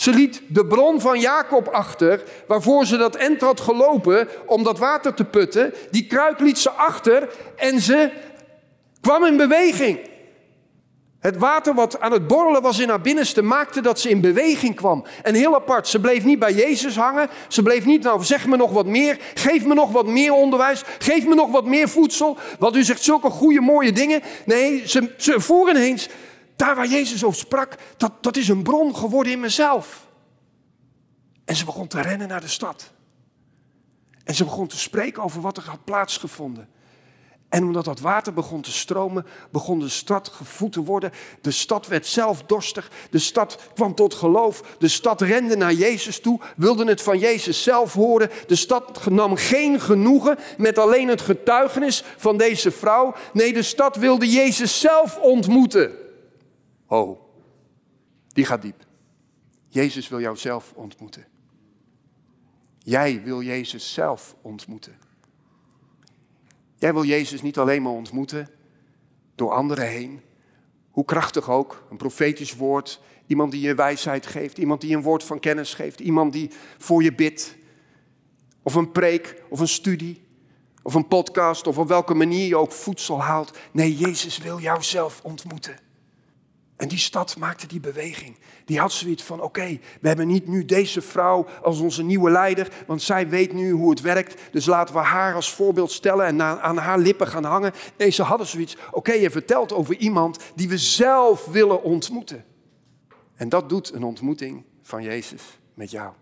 Ze 0.02 0.10
liet 0.10 0.42
de 0.48 0.66
bron 0.66 1.00
van 1.00 1.20
Jacob 1.20 1.68
achter, 1.68 2.22
waarvoor 2.46 2.86
ze 2.86 2.96
dat 2.96 3.16
end 3.16 3.40
had 3.40 3.60
gelopen 3.60 4.28
om 4.46 4.62
dat 4.62 4.78
water 4.78 5.14
te 5.14 5.24
putten. 5.24 5.74
Die 5.90 6.06
kruik 6.06 6.40
liet 6.40 6.58
ze 6.58 6.70
achter 6.70 7.28
en 7.56 7.80
ze 7.80 8.10
kwam 9.00 9.24
in 9.24 9.36
beweging. 9.36 9.98
Het 11.20 11.36
water 11.36 11.74
wat 11.74 12.00
aan 12.00 12.12
het 12.12 12.26
borrelen 12.26 12.62
was 12.62 12.78
in 12.78 12.88
haar 12.88 13.00
binnenste 13.00 13.42
maakte 13.42 13.80
dat 13.80 14.00
ze 14.00 14.08
in 14.08 14.20
beweging 14.20 14.74
kwam. 14.74 15.04
En 15.22 15.34
heel 15.34 15.54
apart, 15.54 15.88
ze 15.88 16.00
bleef 16.00 16.24
niet 16.24 16.38
bij 16.38 16.52
Jezus 16.52 16.96
hangen. 16.96 17.28
Ze 17.48 17.62
bleef 17.62 17.84
niet, 17.84 18.02
nou 18.02 18.24
zeg 18.24 18.46
me 18.46 18.56
nog 18.56 18.70
wat 18.72 18.86
meer. 18.86 19.18
Geef 19.34 19.64
me 19.64 19.74
nog 19.74 19.92
wat 19.92 20.06
meer 20.06 20.32
onderwijs. 20.32 20.82
Geef 20.98 21.26
me 21.26 21.34
nog 21.34 21.50
wat 21.50 21.64
meer 21.64 21.88
voedsel. 21.88 22.36
Want 22.58 22.76
u 22.76 22.82
zegt 22.82 23.02
zulke 23.02 23.30
goede 23.30 23.60
mooie 23.60 23.92
dingen. 23.92 24.22
Nee, 24.44 24.82
ze, 24.88 25.14
ze 25.16 25.40
voeren 25.40 25.76
eens. 25.76 26.08
Daar 26.56 26.76
waar 26.76 26.86
Jezus 26.86 27.24
over 27.24 27.38
sprak, 27.38 27.76
dat, 27.96 28.12
dat 28.20 28.36
is 28.36 28.48
een 28.48 28.62
bron 28.62 28.96
geworden 28.96 29.32
in 29.32 29.40
mezelf. 29.40 30.06
En 31.44 31.56
ze 31.56 31.64
begon 31.64 31.86
te 31.86 32.00
rennen 32.00 32.28
naar 32.28 32.40
de 32.40 32.48
stad. 32.48 32.90
En 34.24 34.34
ze 34.34 34.44
begon 34.44 34.66
te 34.66 34.78
spreken 34.78 35.22
over 35.22 35.40
wat 35.40 35.56
er 35.56 35.68
had 35.68 35.84
plaatsgevonden. 35.84 36.68
En 37.52 37.64
omdat 37.64 37.84
dat 37.84 38.00
water 38.00 38.32
begon 38.32 38.60
te 38.60 38.72
stromen, 38.72 39.26
begon 39.50 39.78
de 39.78 39.88
stad 39.88 40.28
gevoed 40.28 40.72
te 40.72 40.84
worden. 40.84 41.12
De 41.40 41.50
stad 41.50 41.86
werd 41.86 42.06
zelf 42.06 42.42
dorstig. 42.42 42.90
De 43.10 43.18
stad 43.18 43.58
kwam 43.74 43.94
tot 43.94 44.14
geloof. 44.14 44.62
De 44.78 44.88
stad 44.88 45.20
rende 45.20 45.56
naar 45.56 45.72
Jezus 45.72 46.20
toe, 46.20 46.40
wilde 46.56 46.84
het 46.84 47.02
van 47.02 47.18
Jezus 47.18 47.62
zelf 47.62 47.92
horen. 47.92 48.30
De 48.46 48.54
stad 48.54 49.10
nam 49.10 49.36
geen 49.36 49.80
genoegen 49.80 50.38
met 50.56 50.78
alleen 50.78 51.08
het 51.08 51.20
getuigenis 51.20 52.04
van 52.16 52.36
deze 52.36 52.70
vrouw. 52.70 53.14
Nee, 53.32 53.52
de 53.52 53.62
stad 53.62 53.96
wilde 53.96 54.30
Jezus 54.30 54.80
zelf 54.80 55.18
ontmoeten. 55.18 56.01
Oh, 56.92 57.20
die 58.28 58.44
gaat 58.44 58.62
diep. 58.62 58.86
Jezus 59.68 60.08
wil 60.08 60.20
jou 60.20 60.36
zelf 60.36 60.72
ontmoeten. 60.74 61.26
Jij 62.78 63.22
wil 63.22 63.42
Jezus 63.42 63.92
zelf 63.92 64.36
ontmoeten. 64.42 64.98
Jij 66.76 66.92
wil 66.92 67.04
Jezus 67.04 67.42
niet 67.42 67.58
alleen 67.58 67.82
maar 67.82 67.92
ontmoeten 67.92 68.50
door 69.34 69.52
anderen 69.52 69.88
heen. 69.88 70.20
Hoe 70.90 71.04
krachtig 71.04 71.50
ook, 71.50 71.86
een 71.90 71.96
profetisch 71.96 72.54
woord, 72.54 73.00
iemand 73.26 73.52
die 73.52 73.60
je 73.60 73.74
wijsheid 73.74 74.26
geeft, 74.26 74.58
iemand 74.58 74.80
die 74.80 74.96
een 74.96 75.02
woord 75.02 75.24
van 75.24 75.40
kennis 75.40 75.74
geeft, 75.74 76.00
iemand 76.00 76.32
die 76.32 76.50
voor 76.78 77.02
je 77.02 77.14
bidt. 77.14 77.56
Of 78.62 78.74
een 78.74 78.92
preek, 78.92 79.42
of 79.48 79.60
een 79.60 79.68
studie, 79.68 80.26
of 80.82 80.94
een 80.94 81.08
podcast, 81.08 81.66
of 81.66 81.78
op 81.78 81.88
welke 81.88 82.14
manier 82.14 82.46
je 82.46 82.56
ook 82.56 82.72
voedsel 82.72 83.20
haalt. 83.20 83.58
Nee, 83.70 83.96
Jezus 83.96 84.38
wil 84.38 84.60
jou 84.60 84.82
zelf 84.82 85.20
ontmoeten. 85.22 85.90
En 86.82 86.88
die 86.88 86.98
stad 86.98 87.36
maakte 87.36 87.66
die 87.66 87.80
beweging. 87.80 88.36
Die 88.64 88.78
had 88.78 88.92
zoiets 88.92 89.22
van: 89.22 89.40
oké, 89.40 89.78
we 90.00 90.08
hebben 90.08 90.26
niet 90.26 90.46
nu 90.46 90.64
deze 90.64 91.00
vrouw 91.00 91.46
als 91.62 91.80
onze 91.80 92.02
nieuwe 92.02 92.30
leider, 92.30 92.68
want 92.86 93.02
zij 93.02 93.28
weet 93.28 93.52
nu 93.52 93.70
hoe 93.70 93.90
het 93.90 94.00
werkt. 94.00 94.40
Dus 94.52 94.66
laten 94.66 94.94
we 94.94 95.00
haar 95.00 95.34
als 95.34 95.52
voorbeeld 95.52 95.90
stellen 95.90 96.26
en 96.26 96.42
aan 96.42 96.76
haar 96.76 96.98
lippen 96.98 97.26
gaan 97.26 97.44
hangen. 97.44 97.72
Nee, 97.96 98.10
ze 98.10 98.22
hadden 98.22 98.46
zoiets: 98.46 98.76
oké, 98.90 99.12
je 99.12 99.30
vertelt 99.30 99.72
over 99.72 99.96
iemand 99.96 100.38
die 100.54 100.68
we 100.68 100.78
zelf 100.78 101.44
willen 101.44 101.82
ontmoeten. 101.82 102.44
En 103.34 103.48
dat 103.48 103.68
doet 103.68 103.92
een 103.92 104.04
ontmoeting 104.04 104.64
van 104.82 105.02
Jezus 105.02 105.42
met 105.74 105.90
jou. 105.90 106.12